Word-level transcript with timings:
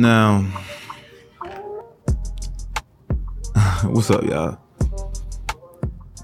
Now, 0.00 0.40
what's 3.84 4.10
up, 4.10 4.24
y'all? 4.24 4.56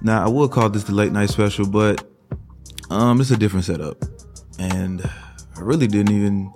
Now, 0.00 0.24
I 0.24 0.28
will 0.28 0.48
call 0.48 0.70
this 0.70 0.84
the 0.84 0.94
late 0.94 1.12
night 1.12 1.28
special, 1.28 1.66
but 1.66 2.02
um, 2.88 3.20
it's 3.20 3.30
a 3.32 3.36
different 3.36 3.66
setup, 3.66 4.02
and 4.58 5.02
I 5.56 5.60
really 5.60 5.86
didn't 5.86 6.14
even 6.14 6.50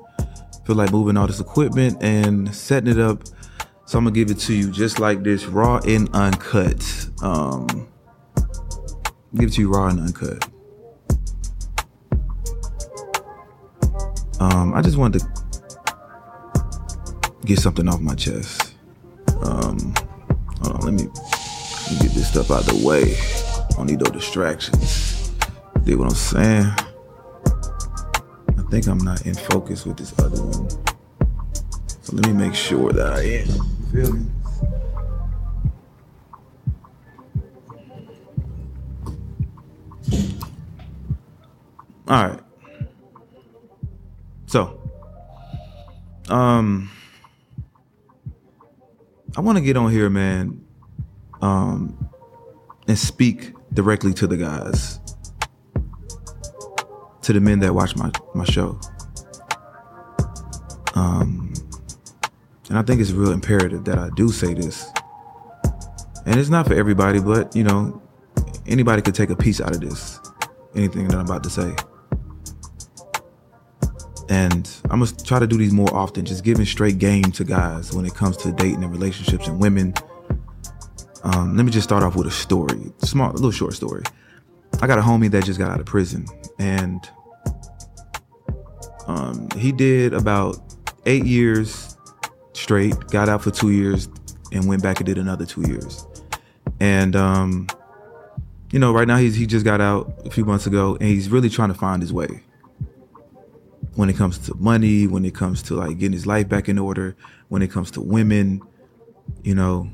feel 0.64 0.76
like 0.76 0.92
moving 0.92 1.18
all 1.18 1.26
this 1.26 1.40
equipment 1.40 2.02
and 2.02 2.54
setting 2.54 2.90
it 2.90 2.98
up. 2.98 3.24
So 3.84 3.98
I'm 3.98 4.04
gonna 4.04 4.14
give 4.14 4.30
it 4.30 4.38
to 4.38 4.54
you 4.54 4.70
just 4.70 4.98
like 4.98 5.22
this, 5.22 5.44
raw 5.44 5.78
and 5.86 6.08
uncut. 6.14 6.82
Um, 7.22 7.86
give 9.34 9.50
it 9.50 9.52
to 9.56 9.60
you 9.60 9.70
raw 9.70 9.88
and 9.88 10.00
uncut. 10.00 10.48
Um, 14.40 14.72
I 14.72 14.80
just 14.80 14.96
wanted 14.96 15.20
to 15.20 15.39
get 17.44 17.58
something 17.58 17.88
off 17.88 18.00
my 18.00 18.14
chest. 18.14 18.74
Um, 19.42 19.94
hold 20.62 20.76
on, 20.76 20.80
let 20.80 20.94
me, 20.94 21.04
let 21.04 21.90
me 21.90 21.98
get 22.02 22.12
this 22.14 22.28
stuff 22.28 22.50
out 22.50 22.60
of 22.60 22.66
the 22.66 22.86
way. 22.86 23.16
I 23.70 23.72
don't 23.76 23.86
need 23.86 24.00
no 24.00 24.10
distractions. 24.10 25.32
Dig 25.84 25.96
what 25.96 26.08
I'm 26.08 26.14
saying? 26.14 26.66
I 28.58 28.62
think 28.70 28.86
I'm 28.86 28.98
not 28.98 29.26
in 29.26 29.34
focus 29.34 29.86
with 29.86 29.96
this 29.96 30.16
other 30.18 30.42
one. 30.42 30.68
So 32.02 32.16
let 32.16 32.26
me 32.26 32.32
make 32.32 32.54
sure 32.54 32.92
that 32.92 33.12
I 33.14 33.22
am. 33.22 33.48
You 33.48 34.04
feel 34.04 34.12
me? 34.12 34.26
All 42.08 42.26
right. 42.26 42.40
So, 44.46 44.80
um, 46.28 46.90
I 49.36 49.40
want 49.40 49.58
to 49.58 49.62
get 49.64 49.76
on 49.76 49.90
here, 49.90 50.10
man, 50.10 50.64
um, 51.40 52.10
and 52.88 52.98
speak 52.98 53.52
directly 53.72 54.12
to 54.14 54.26
the 54.26 54.36
guys, 54.36 54.98
to 57.22 57.32
the 57.32 57.40
men 57.40 57.60
that 57.60 57.74
watch 57.74 57.96
my 57.96 58.10
my 58.34 58.44
show. 58.44 58.78
Um, 60.94 61.52
and 62.68 62.78
I 62.78 62.82
think 62.82 63.00
it's 63.00 63.12
real 63.12 63.32
imperative 63.32 63.84
that 63.84 63.98
I 63.98 64.10
do 64.16 64.28
say 64.30 64.54
this. 64.54 64.90
And 66.26 66.38
it's 66.38 66.50
not 66.50 66.66
for 66.66 66.74
everybody, 66.74 67.20
but 67.20 67.54
you 67.54 67.64
know, 67.64 68.02
anybody 68.66 69.02
could 69.02 69.14
take 69.14 69.30
a 69.30 69.36
piece 69.36 69.60
out 69.60 69.74
of 69.74 69.80
this. 69.80 70.20
Anything 70.74 71.08
that 71.08 71.16
I'm 71.16 71.24
about 71.24 71.42
to 71.44 71.50
say. 71.50 71.74
And 74.30 74.70
I'm 74.90 75.00
gonna 75.00 75.10
try 75.24 75.40
to 75.40 75.46
do 75.46 75.58
these 75.58 75.72
more 75.72 75.92
often, 75.92 76.24
just 76.24 76.44
giving 76.44 76.64
straight 76.64 76.98
game 76.98 77.24
to 77.32 77.42
guys 77.42 77.92
when 77.92 78.06
it 78.06 78.14
comes 78.14 78.36
to 78.38 78.52
dating 78.52 78.84
and 78.84 78.92
relationships 78.92 79.48
and 79.48 79.58
women. 79.60 79.92
Um, 81.24 81.56
let 81.56 81.66
me 81.66 81.72
just 81.72 81.82
start 81.82 82.04
off 82.04 82.14
with 82.14 82.28
a 82.28 82.30
story, 82.30 82.92
small, 82.98 83.32
a 83.32 83.32
little 83.32 83.50
short 83.50 83.74
story. 83.74 84.04
I 84.80 84.86
got 84.86 85.00
a 85.00 85.02
homie 85.02 85.30
that 85.32 85.44
just 85.44 85.58
got 85.58 85.72
out 85.72 85.80
of 85.80 85.86
prison, 85.86 86.26
and 86.60 87.06
um, 89.08 89.48
he 89.56 89.72
did 89.72 90.14
about 90.14 90.58
eight 91.06 91.26
years 91.26 91.96
straight, 92.52 92.94
got 93.08 93.28
out 93.28 93.42
for 93.42 93.50
two 93.50 93.72
years, 93.72 94.08
and 94.52 94.68
went 94.68 94.80
back 94.80 95.00
and 95.00 95.06
did 95.06 95.18
another 95.18 95.44
two 95.44 95.62
years. 95.62 96.06
And 96.78 97.16
um, 97.16 97.66
you 98.70 98.78
know, 98.78 98.92
right 98.92 99.08
now 99.08 99.16
he's 99.16 99.34
he 99.34 99.44
just 99.44 99.64
got 99.64 99.80
out 99.80 100.22
a 100.24 100.30
few 100.30 100.44
months 100.44 100.68
ago, 100.68 100.96
and 101.00 101.08
he's 101.08 101.30
really 101.30 101.50
trying 101.50 101.70
to 101.70 101.74
find 101.74 102.00
his 102.00 102.12
way 102.12 102.44
when 104.00 104.08
it 104.08 104.16
comes 104.16 104.38
to 104.38 104.54
money, 104.54 105.06
when 105.06 105.26
it 105.26 105.34
comes 105.34 105.62
to 105.62 105.74
like 105.74 105.98
getting 105.98 106.14
his 106.14 106.26
life 106.26 106.48
back 106.48 106.70
in 106.70 106.78
order, 106.78 107.14
when 107.48 107.60
it 107.60 107.70
comes 107.70 107.90
to 107.90 108.00
women, 108.00 108.62
you 109.44 109.54
know. 109.54 109.90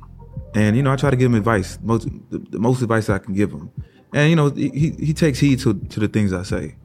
And 0.55 0.77
you 0.77 0.83
know, 0.85 0.93
I 0.93 0.97
try 0.97 1.11
to 1.11 1.17
give 1.17 1.27
him 1.27 1.35
advice, 1.35 1.77
most 1.83 2.09
the, 2.31 2.61
most 2.61 2.81
advice 2.83 3.11
I 3.11 3.19
can 3.19 3.35
give 3.35 3.51
him. 3.51 3.69
And 4.15 4.31
you 4.31 4.37
know, 4.37 4.51
he 4.51 4.91
he 4.91 5.13
takes 5.13 5.41
heed 5.41 5.59
to 5.59 5.75
to 5.75 5.99
the 5.99 6.07
things 6.07 6.33
I 6.33 6.45
say. 6.45 6.77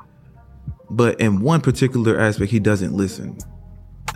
But 0.90 1.22
in 1.22 1.42
one 1.42 1.62
particular 1.62 2.20
aspect, 2.20 2.50
he 2.50 2.60
doesn't 2.60 2.94
listen. 2.94 3.38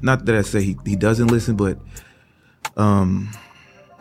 Not 0.01 0.25
that 0.25 0.35
I 0.35 0.41
say 0.41 0.63
he, 0.63 0.77
he 0.83 0.95
doesn't 0.95 1.27
listen, 1.27 1.55
but 1.55 1.77
um 2.75 3.29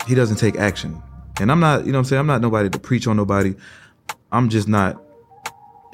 he 0.09 0.14
doesn't 0.14 0.38
take 0.38 0.56
action. 0.56 1.03
And 1.41 1.53
I'm 1.53 1.60
not, 1.60 1.84
you 1.84 1.93
know 1.93 1.98
I'm 1.98 2.04
saying? 2.06 2.20
I'm 2.20 2.26
not 2.26 2.41
nobody 2.41 2.70
to 2.70 2.78
preach 2.78 3.06
on 3.06 3.19
nobody. 3.19 3.54
I'm 4.32 4.48
just 4.48 4.66
not 4.66 5.03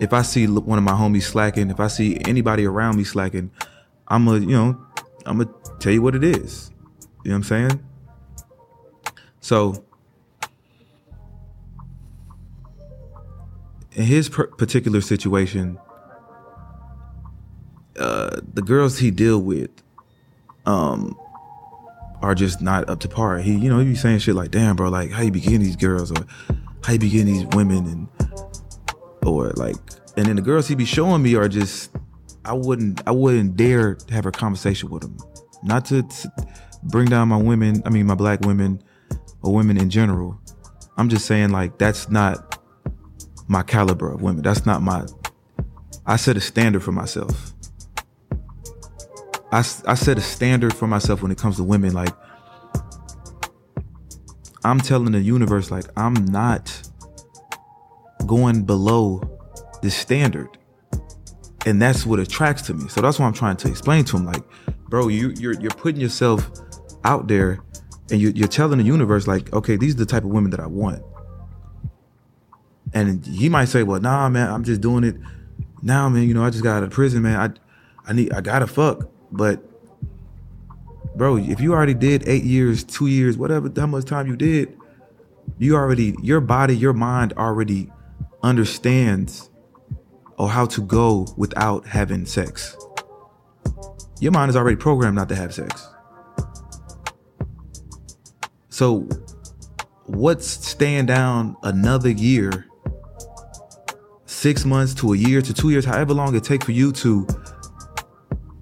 if 0.00 0.15
I 0.15 0.22
see 0.22 0.47
one 0.47 0.78
of 0.78 0.84
my 0.84 0.93
homies 0.93 1.25
slacking, 1.25 1.71
if 1.71 1.78
I 1.78 1.87
see 1.88 2.19
anybody 2.25 2.65
around 2.65 2.97
me 2.97 3.05
slacking, 3.05 3.50
I'm 4.09 4.27
a, 4.27 4.38
you 4.38 4.47
know, 4.47 4.84
I'm 5.27 5.38
gonna 5.38 5.50
tell 5.78 5.93
you 5.93 6.03
what 6.03 6.15
it 6.15 6.25
is. 6.25 6.71
You 7.22 7.31
know 7.31 7.37
what 7.37 7.37
I'm 7.37 7.43
saying? 7.44 7.87
So, 9.41 9.84
in 13.93 14.05
his 14.05 14.31
particular 14.31 15.03
situation, 15.03 15.78
uh, 17.99 18.41
the 18.55 18.62
girls 18.62 18.99
he 18.99 19.11
deal 19.11 19.38
with, 19.38 19.71
um, 20.65 21.15
are 22.22 22.34
just 22.34 22.62
not 22.62 22.88
up 22.88 23.00
to 23.00 23.09
par. 23.09 23.38
He, 23.38 23.55
you 23.55 23.69
know, 23.69 23.78
he 23.78 23.84
be 23.84 23.94
saying 23.94 24.21
shit 24.21 24.34
like, 24.34 24.50
"Damn, 24.50 24.77
bro, 24.77 24.88
like 24.88 25.11
how 25.11 25.22
you 25.22 25.31
be 25.31 25.41
getting 25.41 25.61
these 25.61 25.77
girls, 25.77 26.11
or 26.11 26.25
how 26.82 26.94
you 26.94 26.99
be 26.99 27.11
getting 27.11 27.34
these 27.34 27.47
women," 27.47 27.87
and 27.87 28.09
or 29.25 29.50
like, 29.56 29.76
and 30.16 30.26
then 30.26 30.36
the 30.36 30.42
girls 30.42 30.69
he 30.69 30.75
be 30.75 30.84
showing 30.84 31.22
me 31.22 31.34
are 31.34 31.48
just, 31.48 31.91
I 32.44 32.53
wouldn't, 32.53 33.03
I 33.06 33.10
wouldn't 33.10 33.56
dare 33.56 33.98
have 34.10 34.26
a 34.26 34.32
conversation 34.32 34.91
with 34.91 35.03
them. 35.03 35.16
Not 35.62 35.84
to, 35.86 36.03
to 36.03 36.32
bring 36.84 37.06
down 37.08 37.28
my 37.28 37.36
women, 37.36 37.82
I 37.84 37.91
mean 37.91 38.06
my 38.06 38.14
black 38.14 38.41
women 38.41 38.82
or 39.42 39.54
women 39.54 39.76
in 39.76 39.91
general. 39.91 40.41
I'm 40.97 41.08
just 41.08 41.26
saying 41.26 41.50
like 41.50 41.78
that's 41.78 42.10
not 42.10 42.58
my 43.48 43.62
caliber 43.62 44.12
of 44.12 44.22
women. 44.22 44.42
That's 44.42 44.64
not 44.64 44.81
my. 44.81 45.04
I 46.06 46.16
set 46.16 46.37
a 46.37 46.41
standard 46.41 46.82
for 46.82 46.92
myself. 46.92 47.52
I, 49.52 49.58
I 49.58 49.94
set 49.94 50.16
a 50.16 50.20
standard 50.20 50.72
for 50.72 50.87
myself 50.87 51.22
when 51.22 51.32
it 51.32 51.38
comes 51.38 51.56
to 51.56 51.64
women. 51.64 51.92
Like, 51.92 52.14
I'm 54.62 54.78
telling 54.78 55.10
the 55.12 55.20
universe, 55.20 55.70
like, 55.70 55.87
I'm 55.97 56.14
not 56.26 56.90
going 58.26 58.62
below 58.62 59.20
the 59.82 59.91
standard. 59.91 60.56
And 61.66 61.81
that's 61.81 62.06
what 62.06 62.19
attracts 62.19 62.62
to 62.62 62.75
me. 62.75 62.88
So 62.88 63.00
that's 63.00 63.19
what 63.19 63.26
I'm 63.26 63.32
trying 63.32 63.56
to 63.58 63.69
explain 63.69 64.04
to 64.06 64.16
him. 64.16 64.25
Like, 64.25 64.42
bro, 64.88 65.08
you, 65.08 65.34
you're, 65.38 65.60
you're 65.60 65.70
putting 65.70 66.00
yourself 66.00 66.50
out 67.04 67.28
there 67.28 67.60
and 68.10 68.20
you, 68.20 68.32
you're 68.34 68.48
telling 68.48 68.78
the 68.78 68.84
universe, 68.84 69.26
like, 69.26 69.53
okay, 69.53 69.76
these 69.76 69.94
are 69.94 69.98
the 69.98 70.06
type 70.06 70.25
of 70.25 70.31
women 70.31 70.50
that 70.53 70.60
I 70.60 70.66
want. 70.66 71.03
And 72.92 73.25
he 73.25 73.48
might 73.48 73.66
say, 73.66 73.82
well, 73.82 74.00
nah, 74.00 74.28
man, 74.28 74.50
I'm 74.50 74.64
just 74.64 74.81
doing 74.81 75.04
it. 75.04 75.16
Now, 75.82 76.08
man, 76.08 76.26
you 76.26 76.34
know, 76.34 76.44
I 76.44 76.50
just 76.50 76.64
got 76.64 76.78
out 76.78 76.82
of 76.82 76.91
prison, 76.91 77.22
man. 77.22 77.38
I, 77.38 78.10
I 78.10 78.12
need, 78.12 78.32
I 78.32 78.41
gotta 78.41 78.66
fuck. 78.66 79.08
But 79.31 79.62
bro, 81.14 81.37
if 81.37 81.60
you 81.60 81.72
already 81.72 81.94
did 81.94 82.26
eight 82.26 82.44
years, 82.44 82.82
two 82.82 83.06
years, 83.06 83.37
whatever, 83.37 83.70
how 83.76 83.87
much 83.87 84.06
time 84.06 84.26
you 84.26 84.37
did, 84.37 84.76
you 85.58 85.76
already, 85.76 86.16
your 86.23 86.40
body, 86.40 86.76
your 86.76 86.93
mind 86.93 87.34
already 87.34 87.93
understands 88.42 89.50
or 90.38 90.48
how 90.48 90.66
to 90.66 90.82
go 90.82 91.26
without 91.37 91.87
having 91.87 92.25
sex. 92.25 92.76
Your 94.20 94.32
mind 94.32 94.50
is 94.50 94.56
already 94.56 94.76
programmed 94.76 95.16
not 95.16 95.28
to 95.28 95.37
have 95.37 95.54
sex. 95.54 95.88
So, 98.69 99.08
what's 100.06 100.46
staying 100.46 101.06
down 101.06 101.56
another 101.62 102.10
year, 102.10 102.66
six 104.26 104.64
months 104.64 104.94
to 104.94 105.12
a 105.12 105.16
year 105.16 105.42
to 105.42 105.52
two 105.52 105.70
years, 105.70 105.84
however 105.84 106.14
long 106.14 106.34
it 106.34 106.44
takes 106.44 106.64
for 106.64 106.72
you 106.72 106.92
to 106.92 107.26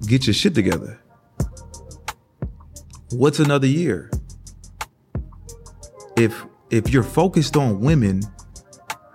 get 0.07 0.27
your 0.27 0.35
shit 0.35 0.55
together. 0.55 1.01
What's 3.11 3.39
another 3.39 3.67
year? 3.67 4.11
If 6.17 6.45
if 6.71 6.91
you're 6.91 7.03
focused 7.03 7.57
on 7.57 7.81
women, 7.81 8.23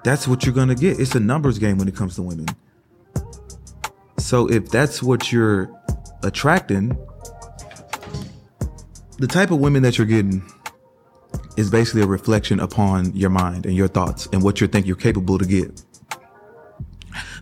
that's 0.03 0.27
what 0.27 0.45
you're 0.45 0.55
gonna 0.55 0.75
get. 0.75 0.99
It's 0.99 1.15
a 1.15 1.19
numbers 1.19 1.59
game 1.59 1.77
when 1.77 1.87
it 1.87 1.95
comes 1.95 2.15
to 2.15 2.21
women. 2.21 2.47
So 4.17 4.49
if 4.49 4.69
that's 4.69 5.03
what 5.03 5.31
you're 5.31 5.71
attracting, 6.23 6.97
the 9.17 9.27
type 9.27 9.51
of 9.51 9.59
women 9.59 9.83
that 9.83 9.97
you're 9.97 10.07
getting 10.07 10.43
is 11.55 11.69
basically 11.69 12.01
a 12.01 12.07
reflection 12.07 12.59
upon 12.59 13.13
your 13.15 13.29
mind 13.29 13.65
and 13.65 13.75
your 13.75 13.87
thoughts 13.87 14.27
and 14.33 14.41
what 14.41 14.59
you 14.59 14.67
think 14.67 14.85
you're 14.85 14.95
capable 14.95 15.37
to 15.37 15.45
get. 15.45 15.83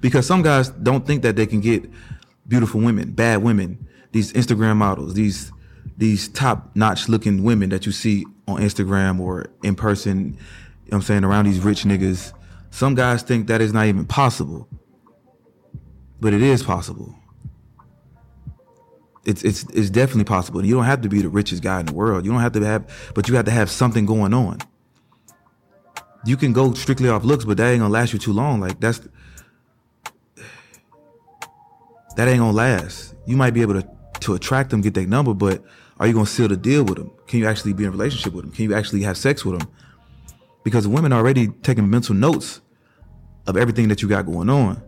Because 0.02 0.26
some 0.28 0.42
guys 0.42 0.70
don't 0.70 1.06
think 1.06 1.22
that 1.24 1.36
they 1.36 1.46
can 1.46 1.62
get 1.62 1.90
beautiful 2.48 2.82
women, 2.82 3.12
bad 3.12 3.44
women, 3.44 3.88
these 4.12 4.34
Instagram 4.34 4.78
models, 4.78 5.14
these 5.14 5.52
these 5.98 6.28
top 6.30 6.76
notch 6.76 7.08
looking 7.08 7.44
women 7.44 7.70
that 7.70 7.86
you 7.86 7.92
see 7.92 8.26
on 8.48 8.60
Instagram 8.60 9.20
or 9.20 9.48
in 9.64 9.76
person, 9.76 10.18
you 10.18 10.32
know 10.32 10.38
what 10.90 10.98
I'm 10.98 11.02
saying, 11.04 11.24
around 11.24 11.46
these 11.46 11.60
rich 11.60 11.84
niggas. 11.84 12.34
Some 12.72 12.96
guys 12.96 13.22
think 13.22 13.48
that 13.48 13.62
is 13.62 13.74
not 13.74 13.86
even 13.86 14.06
possible. 14.06 14.68
But 16.20 16.34
it 16.34 16.42
is 16.42 16.64
possible. 16.64 17.16
it's 19.26 19.44
it's 19.44 19.64
it's 19.66 19.90
definitely 19.90 20.24
possible. 20.24 20.66
You 20.66 20.76
don't 20.76 20.86
have 20.86 21.02
to 21.02 21.10
be 21.10 21.22
the 21.22 21.30
richest 21.30 21.62
guy 21.62 21.80
in 21.80 21.86
the 21.86 21.94
world. 21.94 22.26
You 22.26 22.32
don't 22.32 22.42
have 22.42 22.54
to 22.54 22.62
have, 22.66 23.12
but 23.14 23.28
you 23.28 23.36
have 23.36 23.46
to 23.46 23.52
have 23.52 23.70
something 23.70 24.06
going 24.06 24.34
on. 24.34 24.60
You 26.26 26.38
can 26.38 26.54
go 26.54 26.74
strictly 26.74 27.10
off 27.10 27.24
looks, 27.24 27.46
but 27.46 27.58
that 27.58 27.70
ain't 27.70 27.82
gonna 27.82 27.94
last 27.94 28.14
you 28.14 28.20
too 28.20 28.34
long. 28.34 28.60
Like 28.60 28.80
that's 28.80 29.00
that 32.16 32.28
ain't 32.28 32.40
gonna 32.40 32.52
last. 32.52 33.16
You 33.26 33.38
might 33.38 33.52
be 33.52 33.62
able 33.62 33.82
to 33.82 33.88
to 34.22 34.34
attract 34.36 34.70
them, 34.70 34.82
get 34.82 34.94
their 34.94 35.08
number, 35.08 35.34
but 35.34 35.64
are 36.00 36.08
you 36.08 36.14
gonna 36.14 36.26
seal 36.26 36.48
the 36.48 36.58
deal 36.58 36.84
with 36.84 36.98
them? 36.98 37.12
Can 37.28 37.40
you 37.40 37.48
actually 37.48 37.74
be 37.74 37.84
in 37.84 37.90
a 37.90 37.92
relationship 37.92 38.34
with 38.34 38.46
them? 38.46 38.54
Can 38.54 38.66
you 38.66 38.76
actually 38.76 39.04
have 39.04 39.18
sex 39.18 39.46
with 39.46 39.60
them? 39.60 39.70
Because 40.64 40.88
women 40.88 41.12
are 41.14 41.20
already 41.20 41.48
taking 41.48 41.90
mental 41.90 42.16
notes 42.16 42.62
of 43.48 43.58
everything 43.58 43.88
that 43.88 44.02
you 44.02 44.08
got 44.08 44.26
going 44.26 44.50
on. 44.50 44.82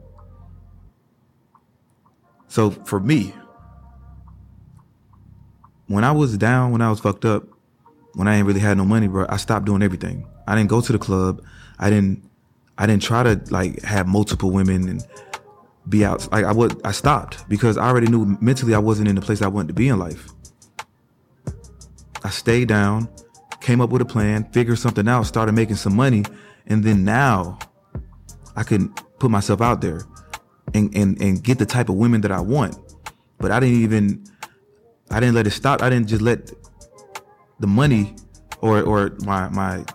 So 2.48 2.70
for 2.70 3.00
me, 3.00 3.34
when 5.88 6.04
I 6.04 6.12
was 6.12 6.38
down, 6.38 6.72
when 6.72 6.82
I 6.82 6.90
was 6.90 7.00
fucked 7.00 7.26
up, 7.26 7.44
when 8.14 8.28
I 8.28 8.36
ain't 8.36 8.46
really 8.46 8.60
had 8.60 8.78
no 8.78 8.86
money, 8.86 9.08
bro, 9.08 9.26
I 9.28 9.38
stopped 9.38 9.66
doing 9.66 9.82
everything. 9.82 10.28
I 10.48 10.56
didn't 10.56 10.70
go 10.70 10.82
to 10.82 10.92
the 10.92 11.00
club. 11.00 11.44
I 11.80 11.90
didn't 11.90 12.30
I 12.78 12.88
didn't 12.88 13.04
try 13.04 13.24
to 13.24 13.42
like 13.50 13.82
have 13.84 14.08
multiple 14.08 14.52
women 14.52 14.88
and 14.88 15.06
be 15.90 16.06
out. 16.06 16.32
Like 16.32 16.46
I 16.46 16.52
would 16.52 16.80
I 16.86 16.92
stopped 16.92 17.48
because 17.50 17.78
I 17.78 17.88
already 17.88 18.08
knew 18.08 18.38
mentally 18.42 18.74
I 18.74 18.80
wasn't 18.80 19.08
in 19.08 19.16
the 19.16 19.22
place 19.22 19.42
I 19.42 19.48
wanted 19.48 19.70
to 19.70 19.74
be 19.74 19.90
in 19.90 20.00
life. 20.00 20.30
I 22.24 22.30
stayed 22.30 22.68
down, 22.68 23.10
came 23.64 23.80
up 23.82 23.90
with 23.90 24.02
a 24.02 24.06
plan, 24.06 24.44
figured 24.52 24.78
something 24.78 25.08
out, 25.08 25.24
started 25.24 25.54
making 25.54 25.78
some 25.78 25.96
money, 25.96 26.24
and 26.68 26.84
then 26.84 27.04
now 27.04 27.58
I 28.56 28.64
can 28.64 28.90
put 29.20 29.32
myself 29.32 29.62
out 29.62 29.82
there 29.82 30.02
and 30.74 30.96
and 30.96 31.20
and 31.22 31.44
get 31.44 31.58
the 31.58 31.66
type 31.66 31.90
of 31.90 31.96
women 31.96 32.22
that 32.22 32.32
I 32.32 32.42
want. 32.42 32.78
But 33.40 33.52
I 33.52 33.60
didn't 33.60 33.82
even 33.82 34.26
I 35.10 35.20
didn't 35.20 35.36
let 35.36 35.48
it 35.48 35.52
stop. 35.52 35.82
I 35.82 35.90
didn't 35.90 36.08
just 36.08 36.22
let 36.22 36.52
the 37.60 37.68
money 37.68 38.16
or 38.62 38.82
or 38.82 39.16
my 39.26 39.48
my 39.50 39.86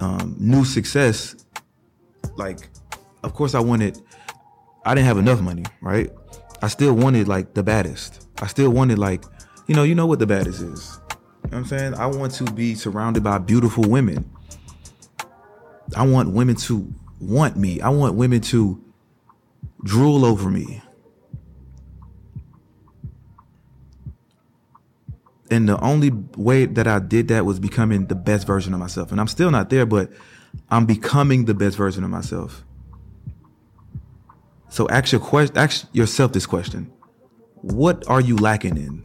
um, 0.00 0.36
new 0.38 0.64
success. 0.64 1.36
Like, 2.36 2.68
of 3.22 3.34
course, 3.34 3.54
I 3.54 3.60
wanted. 3.60 4.00
I 4.84 4.94
didn't 4.94 5.06
have 5.06 5.18
enough 5.18 5.40
money, 5.40 5.64
right? 5.80 6.10
I 6.62 6.68
still 6.68 6.94
wanted 6.94 7.28
like 7.28 7.54
the 7.54 7.62
baddest. 7.62 8.26
I 8.40 8.46
still 8.46 8.70
wanted 8.70 8.98
like, 8.98 9.24
you 9.66 9.74
know, 9.74 9.82
you 9.82 9.94
know 9.94 10.06
what 10.06 10.18
the 10.18 10.26
baddest 10.26 10.60
is. 10.60 10.98
You 11.48 11.52
know 11.52 11.58
I'm 11.58 11.64
saying? 11.66 11.94
I 11.94 12.06
want 12.06 12.34
to 12.34 12.44
be 12.44 12.74
surrounded 12.74 13.22
by 13.22 13.38
beautiful 13.38 13.84
women. 13.84 14.30
I 15.96 16.06
want 16.06 16.30
women 16.30 16.56
to 16.56 16.92
want 17.20 17.56
me. 17.56 17.80
I 17.80 17.88
want 17.88 18.14
women 18.14 18.40
to 18.42 18.82
drool 19.84 20.24
over 20.24 20.50
me. 20.50 20.82
and 25.50 25.68
the 25.68 25.80
only 25.80 26.10
way 26.36 26.66
that 26.66 26.86
I 26.86 26.98
did 26.98 27.28
that 27.28 27.44
was 27.44 27.58
becoming 27.58 28.06
the 28.06 28.14
best 28.14 28.46
version 28.46 28.74
of 28.74 28.80
myself. 28.80 29.10
And 29.10 29.20
I'm 29.20 29.28
still 29.28 29.50
not 29.50 29.70
there, 29.70 29.86
but 29.86 30.10
I'm 30.70 30.86
becoming 30.86 31.46
the 31.46 31.54
best 31.54 31.76
version 31.76 32.04
of 32.04 32.10
myself. 32.10 32.64
So 34.68 34.88
ask 34.88 35.12
your 35.12 35.48
ask 35.56 35.86
yourself 35.92 36.32
this 36.32 36.46
question: 36.46 36.92
What 37.56 38.06
are 38.08 38.20
you 38.20 38.36
lacking 38.36 38.76
in? 38.76 39.04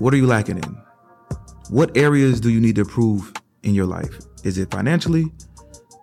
What 0.00 0.12
are 0.12 0.16
you 0.16 0.26
lacking 0.26 0.58
in? 0.58 0.82
What 1.70 1.96
areas 1.96 2.40
do 2.40 2.50
you 2.50 2.60
need 2.60 2.74
to 2.76 2.82
improve 2.82 3.32
in 3.62 3.74
your 3.74 3.86
life? 3.86 4.18
Is 4.42 4.58
it 4.58 4.70
financially? 4.70 5.32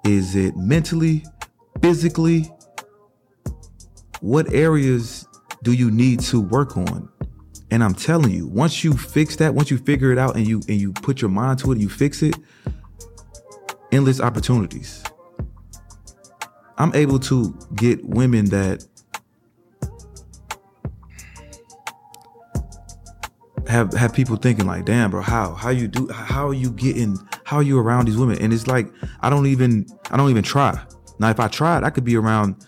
Is 0.06 0.36
it 0.36 0.56
mentally? 0.56 1.26
Physically? 1.82 2.52
What 4.22 4.54
areas 4.54 5.28
do 5.64 5.74
you 5.74 5.92
need 5.92 6.22
to 6.22 6.40
work 6.40 6.78
on? 6.78 7.10
And 7.70 7.84
I'm 7.84 7.94
telling 7.94 8.32
you, 8.32 8.48
once 8.48 8.84
you 8.84 8.94
fix 8.94 9.36
that, 9.38 9.56
once 9.56 9.70
you 9.70 9.78
figure 9.78 10.12
it 10.12 10.18
out 10.18 10.36
and 10.36 10.48
you 10.48 10.62
and 10.68 10.80
you 10.80 10.94
put 10.94 11.22
your 11.22 11.32
mind 11.32 11.60
to 11.60 11.72
it, 11.72 11.78
you 11.78 11.90
fix 11.90 12.22
it, 12.22 12.36
endless 13.92 14.20
opportunities. 14.20 15.04
I'm 16.78 16.94
able 16.96 17.20
to 17.20 17.58
get 17.76 18.04
women 18.06 18.46
that 18.46 18.86
have 23.72 23.94
have 23.94 24.14
people 24.14 24.36
thinking 24.36 24.68
like, 24.68 24.86
damn, 24.86 25.10
bro, 25.12 25.22
how 25.22 25.54
how 25.54 25.70
you 25.70 25.88
do 25.88 26.08
how 26.10 26.48
are 26.48 26.54
you 26.54 26.72
getting 26.72 27.18
how 27.44 27.58
are 27.58 27.64
you 27.64 27.80
around 27.80 28.08
these 28.08 28.18
women? 28.18 28.38
And 28.40 28.54
it's 28.54 28.68
like 28.68 28.92
I 29.22 29.30
don't 29.30 29.48
even 29.48 29.88
I 30.12 30.18
don't 30.18 30.30
even 30.30 30.44
try. 30.44 30.80
Now 31.20 31.30
if 31.30 31.40
I 31.40 31.48
tried, 31.48 31.84
I 31.84 31.90
could 31.90 32.04
be 32.04 32.16
around 32.16 32.66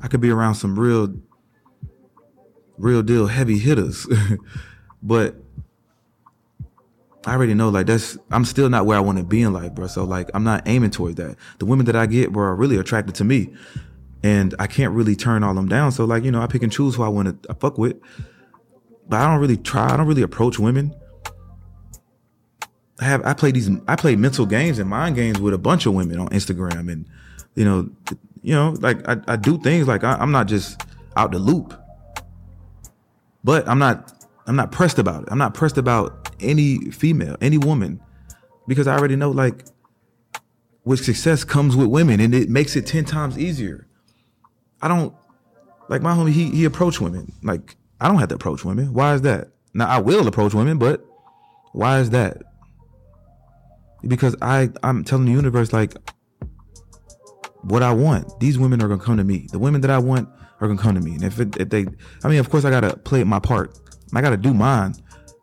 I 0.00 0.08
could 0.08 0.20
be 0.20 0.30
around 0.30 0.56
some 0.56 0.78
real 0.78 1.14
real 2.76 3.02
deal 3.02 3.26
heavy 3.26 3.58
hitters. 3.58 4.06
but 5.02 5.36
I 7.26 7.34
already 7.34 7.54
know 7.54 7.70
like 7.70 7.86
that's 7.86 8.18
I'm 8.30 8.44
still 8.44 8.68
not 8.68 8.84
where 8.84 8.98
I 8.98 9.00
want 9.00 9.18
to 9.18 9.24
be 9.24 9.42
in 9.42 9.52
life, 9.52 9.74
bro. 9.74 9.86
So 9.86 10.04
like 10.04 10.30
I'm 10.34 10.44
not 10.44 10.62
aiming 10.66 10.90
towards 10.90 11.16
that. 11.16 11.36
The 11.58 11.66
women 11.66 11.86
that 11.86 11.96
I 11.96 12.06
get 12.06 12.36
are 12.36 12.54
really 12.54 12.76
attracted 12.76 13.14
to 13.16 13.24
me. 13.24 13.54
And 14.24 14.54
I 14.58 14.66
can't 14.66 14.94
really 14.94 15.14
turn 15.14 15.44
all 15.44 15.52
them 15.52 15.68
down. 15.68 15.92
So 15.92 16.06
like, 16.06 16.24
you 16.24 16.32
know, 16.32 16.40
I 16.40 16.46
pick 16.46 16.62
and 16.62 16.72
choose 16.72 16.94
who 16.94 17.02
I 17.02 17.08
want 17.08 17.42
to 17.42 17.54
fuck 17.54 17.76
with. 17.76 18.00
But 19.06 19.20
I 19.20 19.30
don't 19.30 19.38
really 19.38 19.58
try, 19.58 19.92
I 19.92 19.98
don't 19.98 20.06
really 20.06 20.22
approach 20.22 20.58
women. 20.58 20.96
I 23.00 23.04
have 23.04 23.26
I 23.26 23.34
play 23.34 23.50
these 23.50 23.68
I 23.86 23.96
play 23.96 24.16
mental 24.16 24.46
games 24.46 24.78
and 24.78 24.88
mind 24.88 25.16
games 25.16 25.40
with 25.40 25.52
a 25.52 25.58
bunch 25.58 25.84
of 25.84 25.92
women 25.92 26.18
on 26.18 26.28
Instagram 26.28 26.90
and 26.90 27.06
you 27.54 27.64
know, 27.64 27.90
you 28.42 28.54
know, 28.54 28.74
like 28.80 29.06
I, 29.06 29.16
I 29.28 29.36
do 29.36 29.58
things 29.58 29.86
like 29.86 30.04
I, 30.04 30.14
I'm 30.14 30.32
not 30.32 30.48
just 30.48 30.80
out 31.16 31.32
the 31.32 31.38
loop. 31.38 31.78
But 33.42 33.68
I'm 33.68 33.78
not 33.78 34.10
I'm 34.46 34.56
not 34.56 34.72
pressed 34.72 34.98
about 34.98 35.24
it. 35.24 35.28
I'm 35.30 35.38
not 35.38 35.52
pressed 35.52 35.76
about 35.76 36.30
any 36.40 36.90
female, 36.90 37.36
any 37.42 37.58
woman, 37.58 38.00
because 38.66 38.86
I 38.86 38.96
already 38.96 39.16
know 39.16 39.30
like 39.30 39.66
with 40.84 41.04
success 41.04 41.44
comes 41.44 41.76
with 41.76 41.88
women 41.88 42.20
and 42.20 42.34
it 42.34 42.48
makes 42.48 42.74
it 42.74 42.86
10 42.86 43.04
times 43.04 43.38
easier. 43.38 43.86
I 44.84 44.88
don't 44.88 45.14
like 45.88 46.02
my 46.02 46.12
homie, 46.12 46.30
he 46.30 46.50
he 46.50 46.66
approach 46.66 47.00
women. 47.00 47.32
Like 47.42 47.76
I 48.02 48.06
don't 48.06 48.18
have 48.18 48.28
to 48.28 48.34
approach 48.34 48.66
women. 48.66 48.92
Why 48.92 49.14
is 49.14 49.22
that? 49.22 49.48
Now 49.72 49.88
I 49.88 49.98
will 49.98 50.28
approach 50.28 50.52
women, 50.52 50.76
but 50.76 51.02
why 51.72 52.00
is 52.00 52.10
that? 52.10 52.42
Because 54.06 54.36
I 54.42 54.68
I'm 54.82 55.02
telling 55.02 55.24
the 55.24 55.32
universe 55.32 55.72
like 55.72 55.94
what 57.62 57.82
I 57.82 57.94
want. 57.94 58.38
These 58.40 58.58
women 58.58 58.82
are 58.82 58.88
gonna 58.88 59.02
come 59.02 59.16
to 59.16 59.24
me. 59.24 59.46
The 59.50 59.58
women 59.58 59.80
that 59.80 59.90
I 59.90 59.98
want 59.98 60.28
are 60.60 60.68
gonna 60.68 60.78
come 60.78 60.94
to 60.96 61.00
me. 61.00 61.14
And 61.14 61.24
if, 61.24 61.40
it, 61.40 61.56
if 61.58 61.70
they, 61.70 61.86
I 62.22 62.28
mean, 62.28 62.38
of 62.38 62.50
course, 62.50 62.66
I 62.66 62.70
gotta 62.70 62.94
play 62.98 63.24
my 63.24 63.38
part. 63.38 63.78
I 64.14 64.20
gotta 64.20 64.36
do 64.36 64.52
mine. 64.52 64.94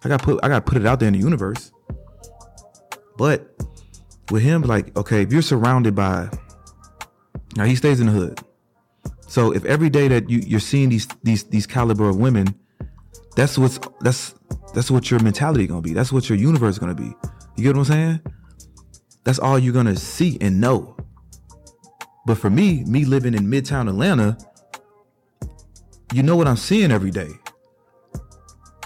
I 0.03 0.07
gotta 0.07 0.23
put, 0.23 0.39
I 0.43 0.49
gotta 0.49 0.61
put 0.61 0.77
it 0.77 0.85
out 0.85 0.99
there 0.99 1.07
in 1.07 1.13
the 1.13 1.19
universe. 1.19 1.71
But 3.17 3.55
with 4.29 4.43
him, 4.43 4.61
like, 4.61 4.95
okay, 4.95 5.23
if 5.23 5.33
you're 5.33 5.41
surrounded 5.41 5.95
by, 5.95 6.29
now 7.55 7.65
he 7.65 7.75
stays 7.75 7.99
in 7.99 8.05
the 8.05 8.13
hood. 8.13 8.39
So 9.31 9.53
if 9.53 9.63
every 9.63 9.89
day 9.89 10.09
that 10.09 10.29
you 10.29 10.39
you're 10.39 10.59
seeing 10.59 10.89
these 10.89 11.07
these 11.23 11.45
these 11.45 11.65
caliber 11.65 12.09
of 12.09 12.17
women, 12.17 12.53
that's 13.37 13.57
what's 13.57 13.79
that's 14.01 14.35
that's 14.73 14.91
what 14.91 15.09
your 15.09 15.21
mentality 15.21 15.67
gonna 15.67 15.81
be. 15.81 15.93
That's 15.93 16.11
what 16.11 16.27
your 16.27 16.37
universe 16.37 16.77
gonna 16.77 16.95
be. 16.95 17.15
You 17.55 17.63
get 17.63 17.77
what 17.77 17.87
I'm 17.89 17.93
saying? 17.93 18.21
That's 19.23 19.39
all 19.39 19.57
you're 19.57 19.73
gonna 19.73 19.95
see 19.95 20.37
and 20.41 20.59
know. 20.59 20.97
But 22.25 22.39
for 22.39 22.49
me, 22.49 22.83
me 22.83 23.05
living 23.05 23.33
in 23.33 23.45
Midtown 23.45 23.87
Atlanta, 23.87 24.37
you 26.11 26.23
know 26.23 26.35
what 26.35 26.49
I'm 26.49 26.57
seeing 26.57 26.91
every 26.91 27.11
day. 27.11 27.31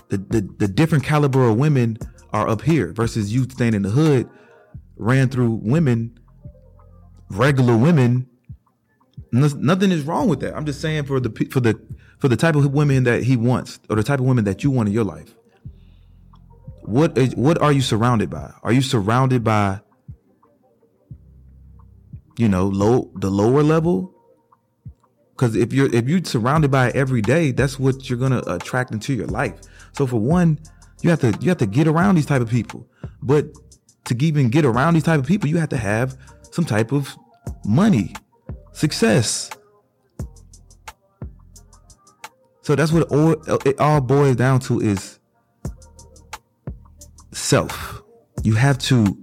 The, 0.09 0.19
the 0.19 0.47
the 0.59 0.67
different 0.67 1.03
caliber 1.03 1.49
of 1.49 1.57
women 1.57 1.97
are 2.33 2.47
up 2.47 2.61
here 2.61 2.93
versus 2.93 3.33
you 3.33 3.45
staying 3.49 3.73
in 3.73 3.81
the 3.81 3.89
hood, 3.89 4.29
ran 4.95 5.27
through 5.27 5.59
women, 5.63 6.19
regular 7.31 7.75
women. 7.75 8.29
Nothing 9.35 9.91
is 9.91 10.03
wrong 10.03 10.27
with 10.29 10.39
that. 10.41 10.55
I'm 10.55 10.65
just 10.65 10.81
saying 10.81 11.05
for 11.05 11.19
the 11.19 11.29
for 11.51 11.59
the 11.59 11.79
for 12.19 12.27
the 12.27 12.37
type 12.37 12.55
of 12.55 12.73
women 12.73 13.03
that 13.03 13.23
he 13.23 13.35
wants 13.35 13.79
or 13.89 13.95
the 13.95 14.03
type 14.03 14.19
of 14.19 14.25
women 14.25 14.45
that 14.45 14.63
you 14.63 14.71
want 14.71 14.87
in 14.87 14.93
your 14.93 15.03
life. 15.03 15.35
What 16.81 17.17
is, 17.17 17.35
what 17.35 17.61
are 17.61 17.71
you 17.71 17.81
surrounded 17.81 18.29
by? 18.29 18.53
Are 18.63 18.71
you 18.71 18.81
surrounded 18.81 19.43
by 19.43 19.81
you 22.37 22.47
know 22.47 22.67
low 22.67 23.11
the 23.15 23.29
lower 23.29 23.63
level 23.63 24.15
because 25.35 25.55
if 25.55 25.73
you're 25.73 25.93
if 25.93 26.07
you're 26.07 26.23
surrounded 26.23 26.71
by 26.71 26.89
it 26.89 26.95
every 26.95 27.21
day, 27.21 27.51
that's 27.51 27.77
what 27.77 28.09
you're 28.09 28.19
gonna 28.19 28.41
attract 28.47 28.91
into 28.91 29.13
your 29.13 29.27
life. 29.27 29.59
So 29.91 30.07
for 30.07 30.17
one, 30.17 30.59
you 31.01 31.09
have 31.09 31.19
to 31.21 31.37
you 31.41 31.49
have 31.49 31.57
to 31.57 31.65
get 31.65 31.87
around 31.87 32.15
these 32.15 32.25
type 32.25 32.41
of 32.41 32.49
people. 32.49 32.87
But 33.21 33.47
to 34.05 34.15
even 34.23 34.49
get 34.49 34.63
around 34.63 34.93
these 34.93 35.03
type 35.03 35.19
of 35.19 35.25
people, 35.25 35.49
you 35.49 35.57
have 35.57 35.69
to 35.69 35.77
have 35.77 36.17
some 36.51 36.63
type 36.63 36.93
of 36.93 37.17
money, 37.65 38.13
success. 38.75 39.49
So 42.61 42.75
that's 42.75 42.91
what 42.91 43.03
all, 43.11 43.33
it 43.65 43.79
all 43.79 44.01
boils 44.01 44.35
down 44.35 44.59
to 44.61 44.81
is 44.81 45.19
self. 47.31 48.01
You 48.43 48.55
have 48.55 48.77
to 48.79 49.17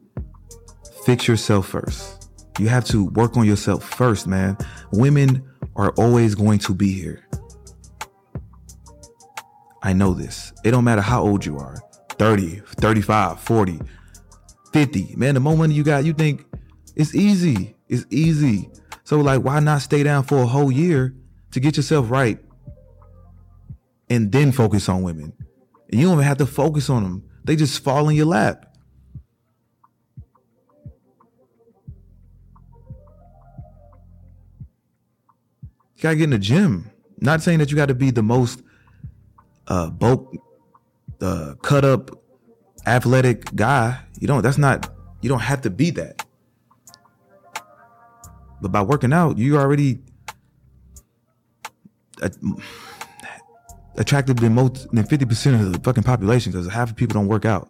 fix 1.04 1.28
yourself 1.28 1.68
first. 1.68 2.30
You 2.58 2.68
have 2.68 2.84
to 2.86 3.06
work 3.06 3.36
on 3.36 3.46
yourself 3.46 3.84
first, 3.84 4.26
man. 4.26 4.56
Women 4.92 5.44
are 5.76 5.90
always 5.92 6.34
going 6.34 6.58
to 6.60 6.74
be 6.74 6.92
here. 6.92 7.26
I 9.82 9.92
know 9.92 10.14
this. 10.14 10.52
It 10.64 10.70
don't 10.70 10.84
matter 10.84 11.02
how 11.02 11.22
old 11.22 11.44
you 11.44 11.58
are 11.58 11.80
30, 12.10 12.60
35, 12.80 13.40
40, 13.40 13.80
50. 14.72 15.14
Man, 15.16 15.34
the 15.34 15.40
money 15.40 15.74
you 15.74 15.82
got, 15.82 16.04
you 16.04 16.12
think 16.12 16.46
it's 16.94 17.14
easy. 17.14 17.74
It's 17.88 18.06
easy. 18.10 18.70
So, 19.04 19.20
like, 19.20 19.42
why 19.42 19.60
not 19.60 19.82
stay 19.82 20.02
down 20.02 20.24
for 20.24 20.38
a 20.38 20.46
whole 20.46 20.70
year 20.70 21.14
to 21.50 21.60
get 21.60 21.76
yourself 21.76 22.10
right 22.10 22.38
and 24.08 24.30
then 24.30 24.52
focus 24.52 24.88
on 24.88 25.02
women? 25.02 25.32
And 25.90 26.00
you 26.00 26.06
don't 26.06 26.14
even 26.14 26.24
have 26.24 26.38
to 26.38 26.46
focus 26.46 26.88
on 26.88 27.02
them, 27.02 27.24
they 27.44 27.56
just 27.56 27.82
fall 27.82 28.08
in 28.08 28.16
your 28.16 28.26
lap. 28.26 28.66
You 35.96 36.02
gotta 36.02 36.16
get 36.16 36.24
in 36.24 36.30
the 36.30 36.38
gym. 36.38 36.90
Not 37.20 37.42
saying 37.42 37.60
that 37.60 37.70
you 37.70 37.76
got 37.76 37.86
to 37.86 37.94
be 37.94 38.10
the 38.10 38.24
most 38.24 38.62
uh 39.68 39.88
bulk, 39.90 40.34
uh, 41.20 41.54
cut 41.62 41.84
up, 41.84 42.10
athletic 42.86 43.54
guy. 43.54 44.00
You 44.18 44.26
don't. 44.26 44.42
That's 44.42 44.58
not. 44.58 44.92
You 45.20 45.28
don't 45.28 45.40
have 45.40 45.62
to 45.62 45.70
be 45.70 45.90
that. 45.90 46.21
But 48.62 48.70
by 48.70 48.80
working 48.80 49.12
out, 49.12 49.38
you 49.38 49.58
already 49.58 49.98
attractive 53.96 54.36
than 54.36 54.54
most 54.54 54.88
than 54.92 55.04
fifty 55.04 55.26
percent 55.26 55.60
of 55.60 55.72
the 55.72 55.80
fucking 55.80 56.04
population 56.04 56.52
because 56.52 56.68
half 56.68 56.90
of 56.90 56.96
people 56.96 57.14
don't 57.14 57.26
work 57.26 57.44
out. 57.44 57.68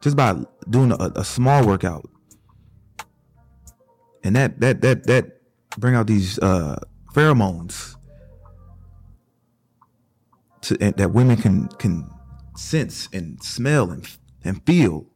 Just 0.00 0.16
by 0.16 0.44
doing 0.68 0.90
a, 0.90 1.12
a 1.14 1.24
small 1.24 1.64
workout, 1.64 2.10
and 4.24 4.34
that 4.34 4.58
that 4.60 4.80
that 4.80 5.06
that 5.06 5.40
bring 5.78 5.94
out 5.94 6.08
these 6.08 6.40
uh 6.40 6.76
pheromones 7.14 7.94
to, 10.62 10.76
that 10.76 11.12
women 11.12 11.36
can 11.36 11.68
can 11.68 12.10
sense 12.56 13.08
and 13.12 13.40
smell 13.44 13.92
and 13.92 14.08
and 14.42 14.60
feel. 14.66 15.06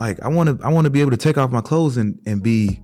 Like 0.00 0.20
I 0.22 0.28
want 0.28 0.60
to 0.60 0.64
I 0.64 0.70
want 0.70 0.84
to 0.86 0.90
be 0.90 1.00
able 1.00 1.12
to 1.12 1.16
take 1.16 1.38
off 1.38 1.50
my 1.50 1.60
clothes 1.60 1.96
and 1.96 2.20
and 2.26 2.42
be 2.42 2.80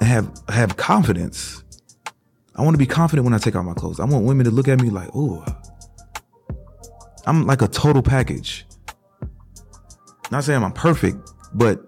have 0.00 0.30
have 0.48 0.76
confidence. 0.76 1.64
I 2.54 2.62
want 2.62 2.74
to 2.74 2.78
be 2.78 2.86
confident 2.86 3.24
when 3.24 3.34
I 3.34 3.38
take 3.38 3.56
off 3.56 3.64
my 3.64 3.74
clothes. 3.74 3.98
I 3.98 4.04
want 4.04 4.26
women 4.26 4.44
to 4.44 4.50
look 4.50 4.68
at 4.68 4.80
me 4.80 4.90
like, 4.90 5.08
"Oh, 5.14 5.44
I'm 7.26 7.46
like 7.46 7.62
a 7.62 7.68
total 7.68 8.02
package." 8.02 8.66
Not 10.30 10.44
saying 10.44 10.62
I'm 10.62 10.72
perfect, 10.72 11.30
but 11.52 11.80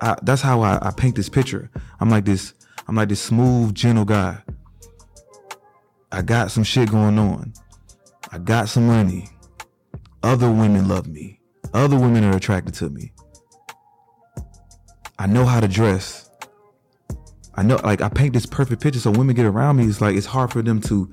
I, 0.00 0.16
that's 0.22 0.42
how 0.42 0.62
I, 0.62 0.78
I 0.88 0.90
paint 0.90 1.16
this 1.16 1.28
picture. 1.28 1.70
I'm 2.00 2.10
like 2.10 2.24
this. 2.24 2.54
I'm 2.88 2.96
like 2.96 3.08
this 3.08 3.22
smooth, 3.22 3.74
gentle 3.74 4.04
guy. 4.04 4.42
I 6.12 6.22
got 6.22 6.50
some 6.50 6.64
shit 6.64 6.90
going 6.90 7.18
on. 7.18 7.52
I 8.32 8.38
got 8.38 8.68
some 8.68 8.86
money. 8.86 9.28
Other 10.22 10.50
women 10.50 10.88
love 10.88 11.08
me. 11.08 11.40
Other 11.74 11.98
women 11.98 12.24
are 12.24 12.36
attracted 12.36 12.74
to 12.74 12.90
me. 12.90 13.12
I 15.18 15.26
know 15.26 15.44
how 15.44 15.60
to 15.60 15.68
dress. 15.68 16.30
I 17.54 17.62
know, 17.62 17.76
like, 17.84 18.00
I 18.00 18.08
paint 18.08 18.32
this 18.32 18.46
perfect 18.46 18.82
picture 18.82 19.00
so 19.00 19.10
women 19.10 19.34
get 19.34 19.46
around 19.46 19.76
me. 19.76 19.84
It's 19.84 20.00
like 20.00 20.16
it's 20.16 20.26
hard 20.26 20.52
for 20.52 20.62
them 20.62 20.80
to 20.82 21.12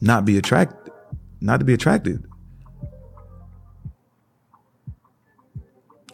not 0.00 0.24
be 0.24 0.38
attracted, 0.38 0.92
not 1.40 1.58
to 1.58 1.64
be 1.64 1.74
attracted. 1.74 2.24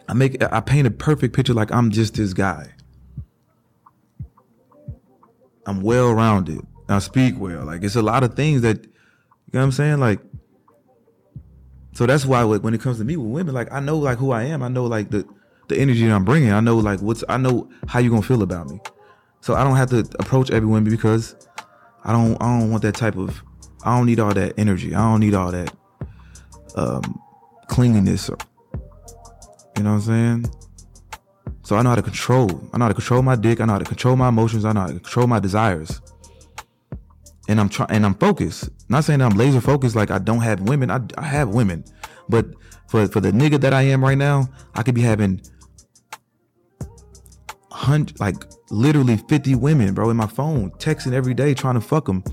I 0.07 0.13
make 0.13 0.43
I 0.43 0.59
paint 0.59 0.87
a 0.87 0.91
perfect 0.91 1.35
picture 1.35 1.53
like 1.53 1.71
I'm 1.71 1.91
just 1.91 2.15
this 2.15 2.33
guy. 2.33 2.73
I'm 5.65 5.81
well 5.81 6.13
rounded. 6.13 6.65
I 6.93 6.99
speak 6.99 7.35
well. 7.39 7.65
Like 7.65 7.83
it's 7.83 7.95
a 7.95 8.01
lot 8.01 8.23
of 8.23 8.35
things 8.35 8.61
that 8.61 8.83
you 8.83 8.91
know 9.53 9.59
what 9.59 9.63
I'm 9.63 9.71
saying? 9.71 9.99
Like 9.99 10.19
so 11.93 12.05
that's 12.05 12.25
why 12.25 12.43
when 12.43 12.73
it 12.73 12.81
comes 12.81 12.99
to 12.99 13.03
me 13.03 13.17
with 13.17 13.27
women, 13.27 13.53
like 13.53 13.71
I 13.71 13.79
know 13.79 13.97
like 13.97 14.17
who 14.17 14.31
I 14.31 14.43
am. 14.43 14.63
I 14.63 14.69
know 14.69 14.85
like 14.85 15.11
the 15.11 15.27
the 15.67 15.77
energy 15.77 16.05
that 16.07 16.13
I'm 16.13 16.25
bringing. 16.25 16.51
I 16.51 16.59
know 16.59 16.77
like 16.77 17.01
what's 17.01 17.23
I 17.27 17.37
know 17.37 17.69
how 17.87 17.99
you 17.99 18.09
gonna 18.09 18.21
feel 18.21 18.43
about 18.43 18.69
me. 18.69 18.79
So 19.41 19.55
I 19.55 19.63
don't 19.63 19.75
have 19.75 19.89
to 19.89 19.99
approach 20.19 20.51
every 20.51 20.67
woman 20.67 20.89
because 20.89 21.35
I 22.03 22.11
don't 22.13 22.41
I 22.41 22.59
don't 22.59 22.71
want 22.71 22.83
that 22.83 22.95
type 22.95 23.17
of 23.17 23.43
I 23.83 23.97
don't 23.97 24.05
need 24.05 24.19
all 24.19 24.33
that 24.33 24.53
energy. 24.57 24.95
I 24.95 24.99
don't 24.99 25.19
need 25.19 25.33
all 25.33 25.51
that 25.51 25.75
um 26.75 27.21
clinginess 27.67 28.29
or 28.29 28.37
you 29.77 29.83
know 29.83 29.95
what 29.95 30.07
I'm 30.07 30.43
saying? 30.43 30.55
So 31.63 31.75
I 31.75 31.81
know 31.81 31.89
how 31.89 31.95
to 31.95 32.01
control. 32.01 32.69
I 32.73 32.77
know 32.77 32.85
how 32.85 32.89
to 32.89 32.93
control 32.93 33.21
my 33.21 33.35
dick. 33.35 33.61
I 33.61 33.65
know 33.65 33.73
how 33.73 33.79
to 33.79 33.85
control 33.85 34.15
my 34.15 34.29
emotions. 34.29 34.65
I 34.65 34.73
know 34.73 34.81
how 34.81 34.87
to 34.87 34.93
control 34.93 35.27
my 35.27 35.39
desires. 35.39 36.01
And 37.51 37.59
I'm 37.59 37.67
trying 37.67 37.91
and 37.91 38.05
I'm 38.05 38.15
focused. 38.15 38.69
Not 38.87 39.03
saying 39.03 39.21
I'm 39.21 39.37
laser 39.37 39.59
focused 39.59 39.93
like 39.93 40.09
I 40.09 40.19
don't 40.19 40.39
have 40.39 40.61
women. 40.61 40.89
I, 40.89 41.01
I 41.17 41.25
have 41.25 41.49
women. 41.49 41.83
But 42.29 42.45
for 42.87 43.05
for 43.07 43.19
the 43.19 43.31
nigga 43.31 43.59
that 43.59 43.73
I 43.73 43.81
am 43.81 44.01
right 44.01 44.17
now, 44.17 44.47
I 44.73 44.83
could 44.83 44.95
be 44.95 45.01
having 45.01 45.41
hundred 47.69 48.17
like 48.21 48.45
literally 48.69 49.17
50 49.17 49.55
women, 49.55 49.93
bro, 49.93 50.09
in 50.09 50.15
my 50.15 50.27
phone, 50.27 50.71
texting 50.71 51.11
every 51.11 51.33
day 51.33 51.53
trying 51.53 51.75
to 51.75 51.81
fuck 51.81 52.05
them. 52.05 52.23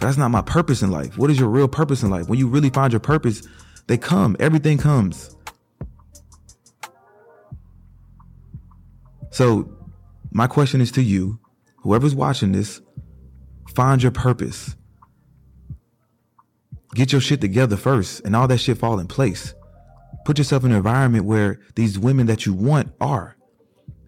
That's 0.00 0.16
not 0.16 0.32
my 0.32 0.42
purpose 0.42 0.82
in 0.82 0.90
life. 0.90 1.16
What 1.16 1.30
is 1.30 1.38
your 1.38 1.48
real 1.48 1.68
purpose 1.68 2.02
in 2.02 2.10
life? 2.10 2.28
When 2.28 2.38
you 2.40 2.48
really 2.48 2.70
find 2.70 2.92
your 2.92 2.98
purpose, 2.98 3.46
they 3.86 3.96
come. 3.96 4.36
Everything 4.40 4.76
comes. 4.76 5.36
So, 9.30 9.72
my 10.32 10.48
question 10.48 10.80
is 10.80 10.90
to 10.92 11.02
you, 11.02 11.38
whoever's 11.76 12.14
watching 12.14 12.50
this, 12.50 12.80
find 13.74 14.02
your 14.02 14.12
purpose. 14.12 14.76
Get 16.94 17.12
your 17.12 17.20
shit 17.20 17.40
together 17.40 17.76
first 17.76 18.20
and 18.24 18.34
all 18.34 18.48
that 18.48 18.58
shit 18.58 18.78
fall 18.78 18.98
in 18.98 19.06
place. 19.06 19.54
Put 20.24 20.38
yourself 20.38 20.64
in 20.64 20.72
an 20.72 20.76
environment 20.76 21.24
where 21.24 21.60
these 21.74 21.98
women 21.98 22.26
that 22.26 22.46
you 22.46 22.52
want 22.52 22.92
are. 23.00 23.36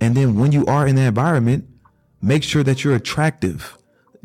And 0.01 0.17
then 0.17 0.39
when 0.39 0.53
you 0.53 0.65
are 0.67 0.87
in 0.87 0.97
that 0.97 1.07
environment, 1.07 1.69
make 2.23 2.43
sure 2.43 2.63
that 2.63 2.83
you're 2.83 2.95
attractive 2.95 3.77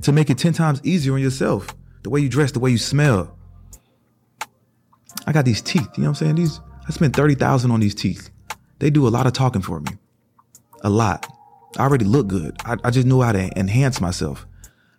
to 0.01 0.11
make 0.11 0.29
it 0.29 0.37
10 0.37 0.53
times 0.53 0.81
easier 0.83 1.13
on 1.13 1.21
yourself. 1.21 1.67
The 2.03 2.09
way 2.09 2.21
you 2.21 2.29
dress, 2.29 2.51
the 2.51 2.59
way 2.59 2.71
you 2.71 2.77
smell. 2.77 3.37
I 5.27 5.31
got 5.31 5.45
these 5.45 5.61
teeth, 5.61 5.87
you 5.97 6.03
know 6.03 6.11
what 6.11 6.21
I'm 6.21 6.25
saying? 6.27 6.35
These 6.35 6.59
I 6.87 6.91
spent 6.91 7.15
30,000 7.15 7.71
on 7.71 7.79
these 7.79 7.95
teeth. 7.95 8.29
They 8.79 8.89
do 8.89 9.07
a 9.07 9.09
lot 9.09 9.25
of 9.25 9.33
talking 9.33 9.61
for 9.61 9.79
me 9.79 9.91
a 10.85 10.89
lot. 10.89 11.25
I 11.77 11.83
already 11.83 12.05
look 12.05 12.27
good. 12.27 12.55
I, 12.63 12.77
I 12.83 12.91
just 12.91 13.07
know 13.07 13.21
how 13.21 13.33
to 13.33 13.59
enhance 13.59 13.99
myself. 13.99 14.45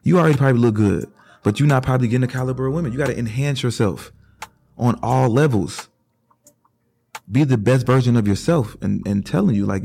You 0.07 0.19
already 0.19 0.37
probably 0.39 0.61
look 0.61 0.77
good, 0.77 1.11
but 1.43 1.59
you're 1.59 1.69
not 1.69 1.83
probably 1.83 2.07
getting 2.07 2.21
the 2.21 2.29
caliber 2.29 2.69
of 2.69 2.75
women. 2.75 2.93
You 2.93 2.99
got 2.99 3.09
to 3.09 3.19
enhance 3.19 3.63
yourself 3.63 4.13
on 4.79 4.99
all 5.03 5.29
levels. 5.29 5.89
Be 7.31 7.43
the 7.43 7.59
best 7.59 7.85
version 7.87 8.17
of 8.17 8.29
yourself, 8.29 8.77
and 8.81 9.05
and 9.07 9.27
telling 9.27 9.57
you 9.57 9.67
like 9.67 9.83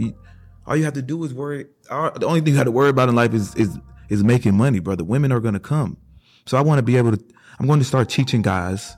all 0.68 0.78
you 0.78 0.84
have 0.84 0.94
to 0.94 1.02
do 1.02 1.24
is 1.24 1.34
worry. 1.34 1.66
All, 1.90 2.12
the 2.12 2.28
only 2.28 2.42
thing 2.42 2.54
you 2.54 2.60
got 2.60 2.66
to 2.66 2.72
worry 2.72 2.90
about 2.90 3.10
in 3.10 3.16
life 3.16 3.34
is 3.34 3.56
is 3.56 3.80
is 4.10 4.24
making 4.24 4.56
money, 4.56 4.80
brother. 4.80 5.04
Women 5.04 5.32
are 5.32 5.40
gonna 5.40 5.60
come, 5.60 5.98
so 6.46 6.56
I 6.56 6.62
want 6.62 6.78
to 6.78 6.84
be 6.84 6.98
able 6.98 7.18
to. 7.18 7.24
I'm 7.60 7.66
going 7.66 7.80
to 7.80 7.86
start 7.86 8.08
teaching 8.08 8.44
guys 8.44 8.96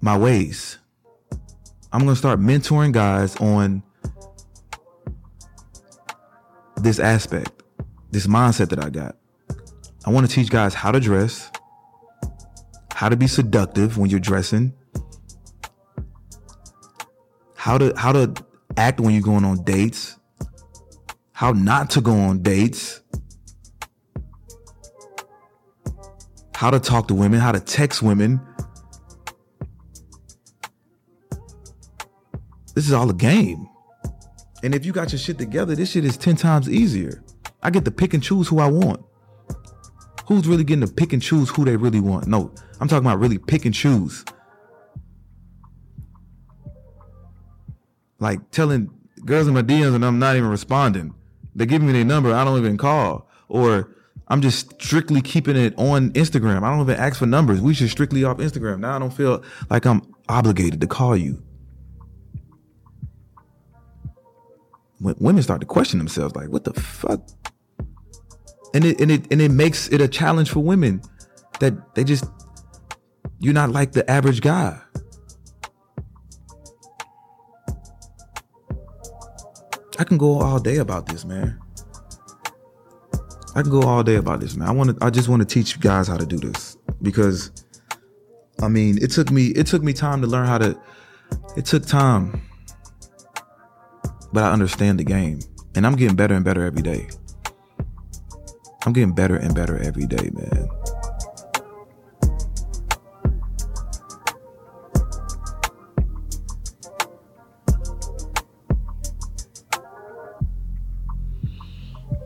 my 0.00 0.16
ways. 0.16 0.78
I'm 1.92 2.02
going 2.02 2.14
to 2.14 2.18
start 2.18 2.38
mentoring 2.38 2.92
guys 2.92 3.34
on 3.36 3.82
this 6.76 6.98
aspect, 6.98 7.57
this 8.10 8.26
mindset 8.26 8.70
that 8.70 8.84
I 8.84 8.90
got. 8.90 9.16
I 10.04 10.10
want 10.10 10.28
to 10.28 10.32
teach 10.32 10.50
guys 10.50 10.74
how 10.74 10.90
to 10.92 11.00
dress, 11.00 11.50
how 12.94 13.08
to 13.08 13.16
be 13.16 13.26
seductive 13.26 13.98
when 13.98 14.10
you're 14.10 14.20
dressing, 14.20 14.72
how 17.56 17.78
to 17.78 17.92
how 17.96 18.12
to 18.12 18.34
act 18.76 19.00
when 19.00 19.12
you're 19.12 19.22
going 19.22 19.44
on 19.44 19.62
dates, 19.64 20.16
how 21.32 21.52
not 21.52 21.90
to 21.90 22.00
go 22.00 22.12
on 22.12 22.42
dates, 22.42 23.00
how 26.54 26.70
to 26.70 26.80
talk 26.80 27.08
to 27.08 27.14
women, 27.14 27.40
how 27.40 27.52
to 27.52 27.60
text 27.60 28.02
women. 28.02 28.40
This 32.74 32.86
is 32.86 32.92
all 32.92 33.10
a 33.10 33.14
game. 33.14 33.68
And 34.62 34.74
if 34.74 34.84
you 34.84 34.92
got 34.92 35.12
your 35.12 35.18
shit 35.18 35.38
together, 35.38 35.74
this 35.74 35.92
shit 35.92 36.04
is 36.04 36.16
10 36.16 36.36
times 36.36 36.68
easier. 36.68 37.22
I 37.62 37.70
get 37.70 37.84
to 37.84 37.90
pick 37.90 38.14
and 38.14 38.22
choose 38.22 38.48
who 38.48 38.60
I 38.60 38.66
want. 38.66 39.04
Who's 40.26 40.46
really 40.46 40.64
getting 40.64 40.86
to 40.86 40.92
pick 40.92 41.12
and 41.12 41.22
choose 41.22 41.48
who 41.48 41.64
they 41.64 41.76
really 41.76 42.00
want? 42.00 42.26
No, 42.26 42.52
I'm 42.80 42.88
talking 42.88 43.06
about 43.06 43.18
really 43.18 43.38
pick 43.38 43.64
and 43.64 43.74
choose. 43.74 44.24
Like 48.18 48.50
telling 48.50 48.90
girls 49.24 49.46
in 49.46 49.54
my 49.54 49.62
DMs 49.62 49.94
and 49.94 50.04
I'm 50.04 50.18
not 50.18 50.36
even 50.36 50.50
responding. 50.50 51.14
They 51.54 51.66
give 51.66 51.82
me 51.82 51.92
their 51.92 52.04
number, 52.04 52.32
I 52.32 52.44
don't 52.44 52.58
even 52.58 52.76
call. 52.76 53.28
Or 53.48 53.94
I'm 54.28 54.42
just 54.42 54.80
strictly 54.82 55.22
keeping 55.22 55.56
it 55.56 55.74
on 55.78 56.12
Instagram. 56.12 56.62
I 56.62 56.70
don't 56.70 56.82
even 56.82 56.96
ask 56.96 57.18
for 57.18 57.26
numbers. 57.26 57.60
We 57.60 57.74
should 57.74 57.90
strictly 57.90 58.24
off 58.24 58.36
Instagram. 58.38 58.80
Now 58.80 58.96
I 58.96 58.98
don't 58.98 59.12
feel 59.12 59.42
like 59.70 59.86
I'm 59.86 60.02
obligated 60.28 60.80
to 60.82 60.86
call 60.86 61.16
you. 61.16 61.42
Women 65.00 65.42
start 65.42 65.60
to 65.60 65.66
question 65.66 65.98
themselves, 65.98 66.34
like, 66.34 66.48
what 66.48 66.64
the 66.64 66.74
fuck? 66.74 67.20
And 68.74 68.84
it 68.84 69.00
and 69.00 69.10
it 69.10 69.26
and 69.30 69.40
it 69.40 69.50
makes 69.50 69.88
it 69.88 70.00
a 70.00 70.08
challenge 70.08 70.50
for 70.50 70.60
women 70.60 71.00
that 71.60 71.94
they 71.94 72.04
just 72.04 72.24
you're 73.40 73.54
not 73.54 73.70
like 73.70 73.92
the 73.92 74.08
average 74.10 74.40
guy. 74.40 74.78
I 79.98 80.04
can 80.04 80.18
go 80.18 80.38
all 80.38 80.60
day 80.60 80.76
about 80.76 81.06
this, 81.06 81.24
man. 81.24 81.58
I 83.54 83.62
can 83.62 83.70
go 83.70 83.82
all 83.82 84.04
day 84.04 84.14
about 84.14 84.40
this, 84.40 84.54
man. 84.56 84.68
I 84.68 84.70
want 84.70 84.90
to. 84.90 85.04
I 85.04 85.10
just 85.10 85.28
want 85.28 85.40
to 85.40 85.46
teach 85.46 85.74
you 85.74 85.80
guys 85.80 86.06
how 86.06 86.16
to 86.16 86.26
do 86.26 86.36
this 86.36 86.76
because, 87.02 87.50
I 88.62 88.68
mean, 88.68 89.02
it 89.02 89.10
took 89.10 89.30
me. 89.32 89.46
It 89.48 89.66
took 89.66 89.82
me 89.82 89.92
time 89.92 90.20
to 90.20 90.28
learn 90.28 90.46
how 90.46 90.58
to. 90.58 90.80
It 91.56 91.64
took 91.64 91.84
time, 91.84 92.40
but 94.32 94.44
I 94.44 94.52
understand 94.52 94.98
the 94.98 95.04
game, 95.04 95.40
and 95.74 95.86
I'm 95.86 95.96
getting 95.96 96.16
better 96.16 96.34
and 96.34 96.44
better 96.44 96.64
every 96.64 96.82
day. 96.82 97.08
I'm 98.86 98.92
getting 98.92 99.14
better 99.14 99.36
and 99.36 99.54
better 99.54 99.76
every 99.78 100.06
day, 100.06 100.30
man. 100.32 100.68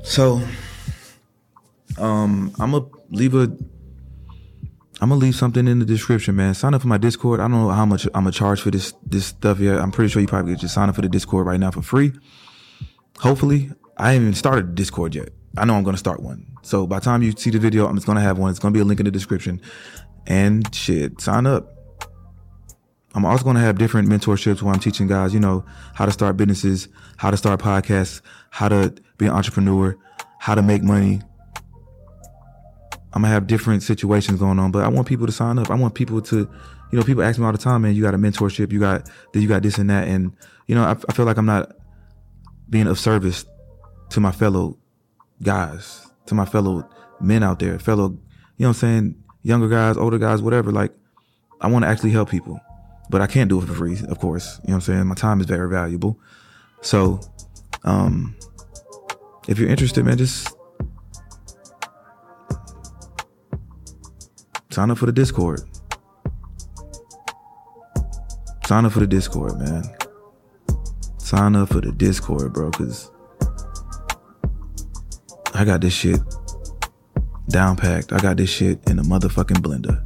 So 0.02 0.42
um, 1.98 2.52
I'm 2.60 2.72
gonna 2.72 2.84
leave 3.10 3.34
a. 3.34 3.50
I'm 5.02 5.08
gonna 5.08 5.20
leave 5.20 5.34
something 5.34 5.66
in 5.66 5.80
the 5.80 5.84
description, 5.84 6.36
man. 6.36 6.54
Sign 6.54 6.74
up 6.74 6.82
for 6.82 6.86
my 6.86 6.96
Discord. 6.96 7.40
I 7.40 7.48
don't 7.48 7.50
know 7.60 7.70
how 7.70 7.84
much 7.84 8.06
I'm 8.14 8.22
gonna 8.22 8.30
charge 8.30 8.60
for 8.60 8.70
this 8.70 8.94
this 9.04 9.26
stuff 9.26 9.58
yet. 9.58 9.80
I'm 9.80 9.90
pretty 9.90 10.08
sure 10.08 10.22
you 10.22 10.28
probably 10.28 10.54
just 10.54 10.74
sign 10.74 10.88
up 10.88 10.94
for 10.94 11.02
the 11.02 11.08
Discord 11.08 11.44
right 11.44 11.58
now 11.58 11.72
for 11.72 11.82
free. 11.82 12.12
Hopefully, 13.18 13.72
I 13.96 14.12
haven't 14.12 14.28
even 14.28 14.34
started 14.34 14.76
Discord 14.76 15.16
yet. 15.16 15.30
I 15.58 15.64
know 15.64 15.74
I'm 15.74 15.82
gonna 15.82 15.96
start 15.96 16.22
one. 16.22 16.46
So 16.62 16.86
by 16.86 17.00
the 17.00 17.04
time 17.04 17.24
you 17.24 17.32
see 17.32 17.50
the 17.50 17.58
video, 17.58 17.88
I'm 17.88 17.96
just 17.96 18.06
gonna 18.06 18.20
have 18.20 18.38
one. 18.38 18.50
It's 18.50 18.60
gonna 18.60 18.72
be 18.72 18.78
a 18.78 18.84
link 18.84 19.00
in 19.00 19.04
the 19.06 19.10
description. 19.10 19.60
And 20.28 20.72
shit, 20.72 21.20
sign 21.20 21.46
up. 21.46 22.06
I'm 23.16 23.24
also 23.24 23.42
gonna 23.42 23.58
have 23.58 23.78
different 23.78 24.08
mentorships 24.08 24.62
where 24.62 24.72
I'm 24.72 24.78
teaching 24.78 25.08
guys, 25.08 25.34
you 25.34 25.40
know, 25.40 25.64
how 25.94 26.06
to 26.06 26.12
start 26.12 26.36
businesses, 26.36 26.86
how 27.16 27.32
to 27.32 27.36
start 27.36 27.58
podcasts, 27.58 28.20
how 28.50 28.68
to 28.68 28.94
be 29.18 29.26
an 29.26 29.32
entrepreneur, 29.32 29.96
how 30.38 30.54
to 30.54 30.62
make 30.62 30.84
money, 30.84 31.22
I'm 33.14 33.22
gonna 33.22 33.32
have 33.32 33.46
different 33.46 33.82
situations 33.82 34.38
going 34.38 34.58
on, 34.58 34.70
but 34.70 34.84
I 34.84 34.88
want 34.88 35.06
people 35.06 35.26
to 35.26 35.32
sign 35.32 35.58
up. 35.58 35.70
I 35.70 35.74
want 35.74 35.94
people 35.94 36.22
to, 36.22 36.48
you 36.90 36.98
know, 36.98 37.02
people 37.02 37.22
ask 37.22 37.38
me 37.38 37.44
all 37.44 37.52
the 37.52 37.58
time, 37.58 37.82
man, 37.82 37.94
you 37.94 38.02
got 38.02 38.14
a 38.14 38.18
mentorship, 38.18 38.72
you 38.72 38.80
got, 38.80 39.08
that, 39.32 39.40
you 39.40 39.48
got 39.48 39.62
this 39.62 39.78
and 39.78 39.90
that. 39.90 40.08
And, 40.08 40.32
you 40.66 40.74
know, 40.74 40.84
I, 40.84 40.92
I 40.92 41.12
feel 41.12 41.26
like 41.26 41.36
I'm 41.36 41.46
not 41.46 41.72
being 42.70 42.86
of 42.86 42.98
service 42.98 43.44
to 44.10 44.20
my 44.20 44.32
fellow 44.32 44.78
guys, 45.42 46.06
to 46.26 46.34
my 46.34 46.46
fellow 46.46 46.88
men 47.20 47.42
out 47.42 47.58
there, 47.58 47.78
fellow, 47.78 48.10
you 48.56 48.64
know 48.64 48.68
I'm 48.68 48.74
saying? 48.74 49.22
Younger 49.42 49.68
guys, 49.68 49.96
older 49.96 50.18
guys, 50.18 50.40
whatever. 50.40 50.70
Like, 50.70 50.92
I 51.60 51.68
want 51.68 51.84
to 51.84 51.88
actually 51.88 52.10
help 52.10 52.30
people, 52.30 52.60
but 53.10 53.20
I 53.20 53.26
can't 53.26 53.48
do 53.48 53.60
it 53.60 53.66
for 53.66 53.74
free, 53.74 53.98
of 54.08 54.18
course. 54.18 54.60
You 54.64 54.70
know 54.70 54.76
I'm 54.76 54.80
saying? 54.80 55.06
My 55.06 55.14
time 55.14 55.40
is 55.40 55.46
very 55.46 55.68
valuable. 55.68 56.18
So, 56.80 57.20
um, 57.84 58.36
if 59.48 59.58
you're 59.58 59.68
interested, 59.68 60.04
man, 60.04 60.18
just 60.18 60.54
Sign 64.72 64.90
up 64.90 64.96
for 64.96 65.04
the 65.04 65.12
Discord. 65.12 65.60
Sign 68.64 68.86
up 68.86 68.92
for 68.92 69.00
the 69.00 69.06
Discord, 69.06 69.58
man. 69.58 69.84
Sign 71.18 71.56
up 71.56 71.68
for 71.68 71.82
the 71.82 71.92
Discord, 71.92 72.54
bro, 72.54 72.70
because 72.70 73.10
I 75.52 75.66
got 75.66 75.82
this 75.82 75.92
shit 75.92 76.20
down 77.50 77.76
packed. 77.76 78.14
I 78.14 78.20
got 78.20 78.38
this 78.38 78.48
shit 78.48 78.80
in 78.88 78.98
a 78.98 79.02
motherfucking 79.02 79.58
blender. 79.58 80.02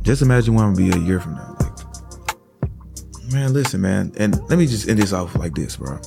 Just 0.00 0.22
imagine 0.22 0.54
where 0.54 0.64
I'm 0.64 0.72
gonna 0.72 0.90
be 0.90 0.98
a 0.98 1.02
year 1.02 1.20
from 1.20 1.34
now. 1.34 1.54
Like, 1.60 3.30
man, 3.30 3.52
listen, 3.52 3.82
man, 3.82 4.10
and 4.16 4.40
let 4.48 4.58
me 4.58 4.66
just 4.66 4.88
end 4.88 4.98
this 4.98 5.12
off 5.12 5.36
like 5.36 5.54
this, 5.54 5.76
bro. 5.76 6.00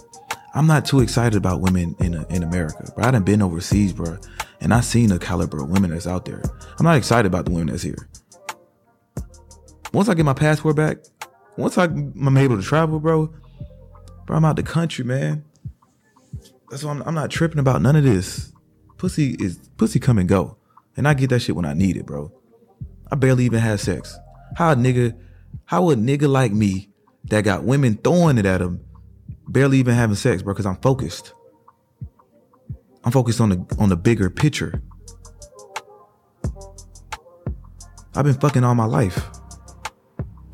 I'm 0.56 0.66
not 0.66 0.86
too 0.86 1.02
excited 1.02 1.38
about 1.38 1.62
women 1.62 1.96
in 2.00 2.16
in 2.32 2.42
America, 2.42 2.92
but 2.96 3.06
I 3.06 3.12
done 3.12 3.24
been 3.24 3.44
overseas, 3.44 3.94
bro 3.94 4.18
and 4.64 4.74
I 4.74 4.80
seen 4.80 5.10
the 5.10 5.20
caliber 5.20 5.62
of 5.62 5.70
women 5.70 5.92
that's 5.92 6.08
out 6.08 6.24
there. 6.24 6.42
I'm 6.80 6.86
not 6.86 6.96
excited 6.96 7.28
about 7.28 7.46
the 7.46 7.52
women 7.52 7.68
that's 7.68 7.84
here. 7.84 8.08
Once 9.92 10.08
I 10.08 10.14
get 10.14 10.26
my 10.26 10.34
passport 10.34 10.78
back, 10.78 10.98
once 11.58 11.78
I, 11.78 11.84
am 11.84 12.38
able 12.38 12.56
to 12.56 12.64
travel, 12.64 13.00
bro, 13.00 13.32
bro, 14.26 14.38
I'm 14.38 14.46
out 14.46 14.56
the 14.56 14.64
country, 14.64 15.04
man. 15.04 15.44
That's 16.70 16.84
why 16.84 16.92
I'm, 16.92 17.04
I'm 17.04 17.14
not 17.14 17.30
tripping 17.30 17.60
about 17.60 17.82
none 17.82 17.98
of 17.98 18.04
this. 18.06 18.54
Pussy 18.98 19.36
is 19.38 19.58
pussy 19.76 20.00
come 20.00 20.18
and 20.18 20.30
go, 20.30 20.56
and 20.96 21.08
I 21.08 21.14
get 21.14 21.30
that 21.32 21.42
shit 21.42 21.58
when 21.58 21.66
I 21.66 21.74
need 21.74 21.98
it, 21.98 22.06
bro. 22.06 22.32
I 23.12 23.16
barely 23.16 23.44
even 23.44 23.60
had 23.60 23.82
sex. 23.82 24.18
How 24.56 24.72
a 24.72 24.76
nigga, 24.76 25.14
how 25.66 25.92
a 25.92 25.96
nigga 25.96 26.30
like 26.30 26.54
me 26.54 26.90
that 27.26 27.44
got 27.44 27.66
women 27.66 27.98
throwing 27.98 28.38
it 28.38 28.46
at 28.46 28.62
him, 28.62 28.80
barely 29.48 29.78
even 29.80 29.94
having 29.94 30.16
sex, 30.16 30.42
bro? 30.42 30.54
Because 30.54 30.66
I'm 30.66 30.78
focused. 30.78 31.34
I'm 33.04 33.12
focused 33.12 33.42
on 33.42 33.50
the 33.50 33.76
on 33.80 33.90
the 33.90 33.98
bigger 33.98 34.30
picture. 34.30 34.82
I've 38.16 38.26
been 38.26 38.36
fucking 38.36 38.64
all 38.64 38.76
my 38.76 38.86
life. 38.86 39.28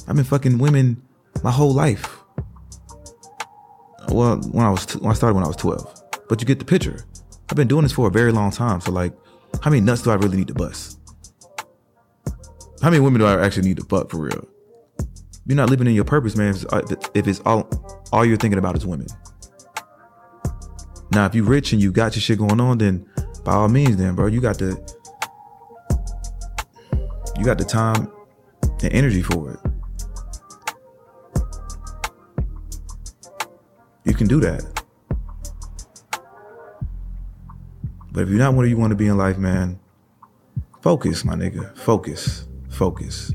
I've 0.08 0.16
been 0.16 0.26
fucking 0.26 0.58
women 0.58 1.02
my 1.44 1.52
whole 1.52 1.74
life. 1.74 2.18
Well, 4.10 4.38
when 4.52 4.66
I 4.66 4.70
was 4.72 4.86
t- 4.86 5.00
when 5.00 5.12
I 5.12 5.14
started 5.14 5.36
when 5.36 5.44
I 5.44 5.48
was 5.48 5.58
12. 5.58 6.04
But 6.28 6.42
you 6.42 6.48
get 6.48 6.60
the 6.60 6.66
picture. 6.66 7.06
I've 7.50 7.58
been 7.58 7.68
doing 7.68 7.84
this 7.84 7.92
for 7.92 8.08
a 8.08 8.12
very 8.12 8.32
long 8.32 8.52
time. 8.52 8.82
So 8.82 8.92
like, 8.92 9.14
how 9.62 9.70
many 9.70 9.82
nuts 9.82 10.04
do 10.04 10.12
I 10.12 10.16
really 10.16 10.38
need 10.38 10.48
to 10.48 10.54
bust? 10.54 11.00
How 12.82 12.90
many 12.90 13.02
women 13.02 13.20
do 13.20 13.28
I 13.28 13.44
actually 13.46 13.68
need 13.68 13.78
to 13.78 13.84
fuck 13.86 14.10
for 14.10 14.18
real? 14.18 14.48
You're 15.46 15.58
not 15.58 15.70
living 15.70 15.88
in 15.88 15.94
your 15.94 16.06
purpose, 16.06 16.36
man. 16.36 16.56
If 17.14 17.28
it's 17.28 17.42
all 17.42 17.70
all 18.12 18.24
you're 18.26 18.38
thinking 18.38 18.60
about 18.60 18.76
is 18.78 18.86
women. 18.86 19.08
Now, 21.12 21.26
if 21.26 21.34
you 21.34 21.44
rich 21.44 21.74
and 21.74 21.82
you 21.82 21.92
got 21.92 22.16
your 22.16 22.22
shit 22.22 22.38
going 22.38 22.60
on, 22.60 22.78
then 22.78 23.06
by 23.44 23.54
all 23.54 23.68
means, 23.68 23.98
then 23.98 24.16
bro, 24.16 24.28
you 24.28 24.42
got 24.42 24.58
the 24.60 24.78
you 27.38 27.46
got 27.46 27.58
the 27.58 27.66
time 27.66 28.12
and 28.62 28.94
energy 28.94 29.22
for 29.22 29.52
it. 29.52 29.60
You 34.04 34.14
can 34.14 34.28
do 34.28 34.40
that. 34.42 34.64
But 38.12 38.24
if 38.24 38.30
you're 38.30 38.40
not 38.40 38.54
where 38.54 38.66
you 38.66 38.78
want 38.78 38.92
to 38.92 38.96
be 38.96 39.08
in 39.08 39.18
life, 39.18 39.38
man, 39.38 39.80
focus, 40.82 41.24
my 41.24 41.36
nigga. 41.36 41.78
Focus. 41.78 42.48
Focus. 42.70 43.34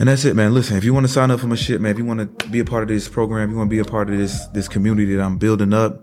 And 0.00 0.08
that's 0.08 0.24
it, 0.24 0.34
man. 0.34 0.54
Listen, 0.54 0.76
if 0.78 0.84
you 0.84 0.94
want 0.94 1.06
to 1.06 1.12
sign 1.12 1.30
up 1.30 1.40
for 1.40 1.46
my 1.46 1.54
shit, 1.54 1.80
man, 1.80 1.92
if 1.92 1.98
you 1.98 2.06
want 2.06 2.40
to 2.40 2.48
be 2.48 2.58
a 2.58 2.64
part 2.64 2.82
of 2.82 2.88
this 2.88 3.06
program, 3.06 3.50
you 3.50 3.56
want 3.56 3.68
to 3.68 3.76
be 3.76 3.80
a 3.80 3.84
part 3.84 4.10
of 4.10 4.16
this 4.16 4.46
this 4.46 4.66
community 4.66 5.14
that 5.14 5.22
I'm 5.22 5.36
building 5.36 5.74
up, 5.74 6.02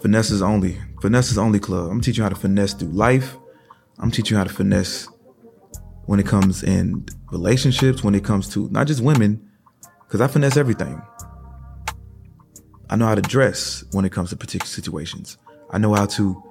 Finessers 0.00 0.40
only. 0.40 0.78
Finessers 1.02 1.36
only 1.36 1.58
club. 1.58 1.90
I'm 1.90 2.00
teaching 2.00 2.20
you 2.20 2.22
how 2.22 2.30
to 2.30 2.34
finesse 2.34 2.72
through 2.72 2.88
life. 2.88 3.36
I'm 3.98 4.10
teaching 4.10 4.34
you 4.34 4.38
how 4.38 4.44
to 4.44 4.52
finesse 4.52 5.08
when 6.06 6.18
it 6.18 6.26
comes 6.26 6.62
in 6.62 7.06
relationships, 7.30 8.02
when 8.02 8.14
it 8.14 8.24
comes 8.24 8.48
to 8.54 8.68
not 8.70 8.86
just 8.86 9.02
women, 9.02 9.46
because 10.06 10.22
I 10.22 10.26
finesse 10.26 10.56
everything. 10.56 11.00
I 12.88 12.96
know 12.96 13.06
how 13.06 13.14
to 13.14 13.22
dress 13.22 13.84
when 13.92 14.06
it 14.06 14.12
comes 14.12 14.30
to 14.30 14.36
particular 14.36 14.66
situations. 14.66 15.36
I 15.70 15.78
know 15.78 15.94
how 15.94 16.06
to 16.06 16.42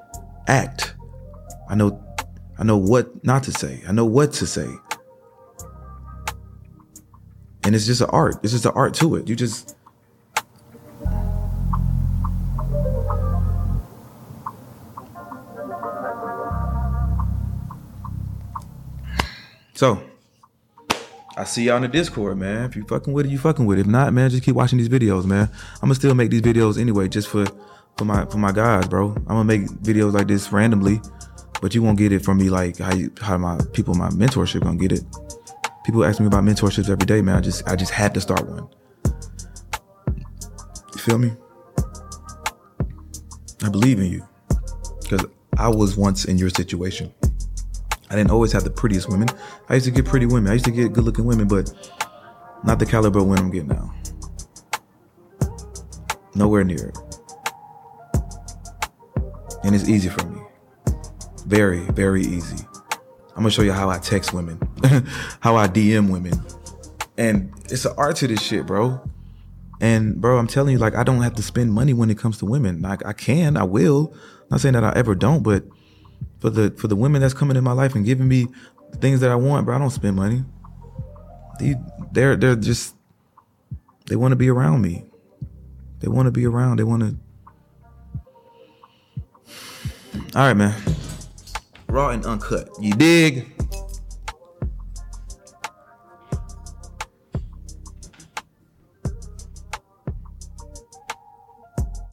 act. 0.47 0.93
I 1.69 1.75
know 1.75 2.03
I 2.59 2.63
know 2.63 2.77
what 2.77 3.23
not 3.25 3.43
to 3.43 3.51
say. 3.51 3.81
I 3.87 3.91
know 3.91 4.05
what 4.05 4.31
to 4.33 4.45
say. 4.45 4.67
And 7.69 7.75
it's 7.75 7.85
just 7.85 8.01
an 8.01 8.09
art. 8.09 8.37
It's 8.41 8.51
just 8.51 8.65
an 8.65 8.71
art 8.73 8.95
to 8.95 9.15
it. 9.15 9.29
You 9.29 9.35
just 9.35 9.75
So 19.75 20.01
I 21.37 21.43
see 21.43 21.65
y'all 21.65 21.75
in 21.75 21.83
the 21.83 21.87
Discord, 21.87 22.39
man. 22.39 22.63
If 22.63 22.75
you 22.75 22.83
fucking 22.85 23.13
with 23.13 23.27
it, 23.27 23.29
you 23.29 23.37
fucking 23.37 23.67
with 23.67 23.77
it. 23.77 23.81
If 23.81 23.87
not, 23.87 24.13
man, 24.13 24.31
just 24.31 24.41
keep 24.41 24.55
watching 24.55 24.79
these 24.79 24.89
videos, 24.89 25.25
man. 25.25 25.47
I'm 25.75 25.81
gonna 25.81 25.93
still 25.93 26.15
make 26.15 26.31
these 26.31 26.41
videos 26.41 26.81
anyway, 26.81 27.07
just 27.07 27.27
for 27.27 27.45
for 27.99 28.05
my 28.05 28.25
for 28.25 28.39
my 28.39 28.51
guys, 28.51 28.87
bro. 28.87 29.11
I'm 29.11 29.25
gonna 29.25 29.43
make 29.43 29.67
videos 29.67 30.13
like 30.13 30.27
this 30.27 30.51
randomly, 30.51 31.01
but 31.61 31.75
you 31.75 31.83
won't 31.83 31.99
get 31.99 32.11
it 32.13 32.25
from 32.25 32.37
me 32.37 32.49
like 32.49 32.79
how 32.79 32.95
you 32.95 33.11
how 33.21 33.37
my 33.37 33.59
people 33.73 33.93
my 33.93 34.09
mentorship 34.09 34.61
gonna 34.61 34.75
get 34.75 34.91
it. 34.91 35.03
People 35.89 36.05
ask 36.05 36.19
me 36.19 36.27
about 36.27 36.43
mentorships 36.43 36.87
every 36.87 37.07
day, 37.07 37.19
man. 37.19 37.37
I 37.37 37.41
just 37.41 37.67
I 37.67 37.75
just 37.75 37.91
had 37.91 38.13
to 38.13 38.21
start 38.21 38.47
one. 38.47 38.69
You 40.93 40.99
feel 40.99 41.17
me? 41.17 41.31
I 43.63 43.69
believe 43.69 43.97
in 43.97 44.05
you 44.05 44.23
because 45.01 45.25
I 45.57 45.67
was 45.67 45.97
once 45.97 46.25
in 46.25 46.37
your 46.37 46.51
situation. 46.51 47.11
I 48.11 48.15
didn't 48.15 48.29
always 48.29 48.51
have 48.51 48.63
the 48.63 48.69
prettiest 48.69 49.09
women. 49.09 49.29
I 49.67 49.73
used 49.73 49.87
to 49.87 49.91
get 49.91 50.05
pretty 50.05 50.27
women. 50.27 50.51
I 50.51 50.53
used 50.53 50.65
to 50.65 50.71
get 50.71 50.93
good 50.93 51.05
looking 51.05 51.25
women, 51.25 51.47
but 51.47 51.73
not 52.63 52.77
the 52.77 52.85
caliber 52.85 53.17
of 53.17 53.25
women 53.25 53.45
I'm 53.45 53.49
getting 53.49 53.69
now. 53.69 53.91
Nowhere 56.35 56.63
near 56.63 56.89
it. 56.89 56.97
And 59.63 59.73
it's 59.73 59.89
easy 59.89 60.09
for 60.09 60.23
me. 60.27 60.39
Very, 61.47 61.79
very 61.79 62.21
easy. 62.21 62.63
I'm 63.29 63.37
gonna 63.37 63.49
show 63.49 63.63
you 63.63 63.73
how 63.73 63.89
I 63.89 63.97
text 63.97 64.33
women, 64.33 64.59
how 65.39 65.55
I 65.55 65.67
DM 65.67 66.11
women. 66.11 66.33
And 67.17 67.51
it's 67.65 67.85
an 67.85 67.93
art 67.97 68.17
to 68.17 68.27
this 68.27 68.41
shit, 68.41 68.65
bro. 68.65 69.01
And 69.81 70.19
bro, 70.19 70.37
I'm 70.37 70.47
telling 70.47 70.73
you, 70.73 70.77
like, 70.77 70.95
I 70.95 71.03
don't 71.03 71.21
have 71.21 71.35
to 71.35 71.43
spend 71.43 71.73
money 71.73 71.93
when 71.93 72.09
it 72.09 72.17
comes 72.17 72.37
to 72.39 72.45
women. 72.45 72.81
Like, 72.81 73.05
I 73.05 73.13
can, 73.13 73.57
I 73.57 73.63
will. 73.63 74.13
I'm 74.13 74.47
not 74.51 74.61
saying 74.61 74.73
that 74.73 74.83
I 74.83 74.93
ever 74.95 75.15
don't, 75.15 75.43
but 75.43 75.63
for 76.39 76.49
the 76.49 76.71
for 76.71 76.87
the 76.87 76.95
women 76.95 77.21
that's 77.21 77.33
coming 77.33 77.57
in 77.57 77.63
my 77.63 77.71
life 77.71 77.95
and 77.95 78.05
giving 78.05 78.27
me 78.27 78.47
the 78.91 78.97
things 78.97 79.19
that 79.21 79.31
I 79.31 79.35
want, 79.35 79.65
bro, 79.65 79.75
I 79.75 79.79
don't 79.79 79.89
spend 79.89 80.15
money. 80.15 80.43
They, 81.59 81.75
they're 82.11 82.35
they're 82.35 82.55
just 82.55 82.95
they 84.07 84.15
want 84.15 84.31
to 84.31 84.35
be 84.35 84.49
around 84.49 84.81
me. 84.81 85.05
They 85.99 86.07
want 86.07 86.25
to 86.27 86.31
be 86.31 86.45
around. 86.45 86.79
They 86.79 86.83
want 86.83 87.03
to. 87.03 87.15
All 90.35 90.47
right, 90.47 90.53
man. 90.53 90.75
Raw 91.87 92.09
and 92.09 92.25
uncut. 92.25 92.69
You 92.79 92.93
dig? 92.93 93.58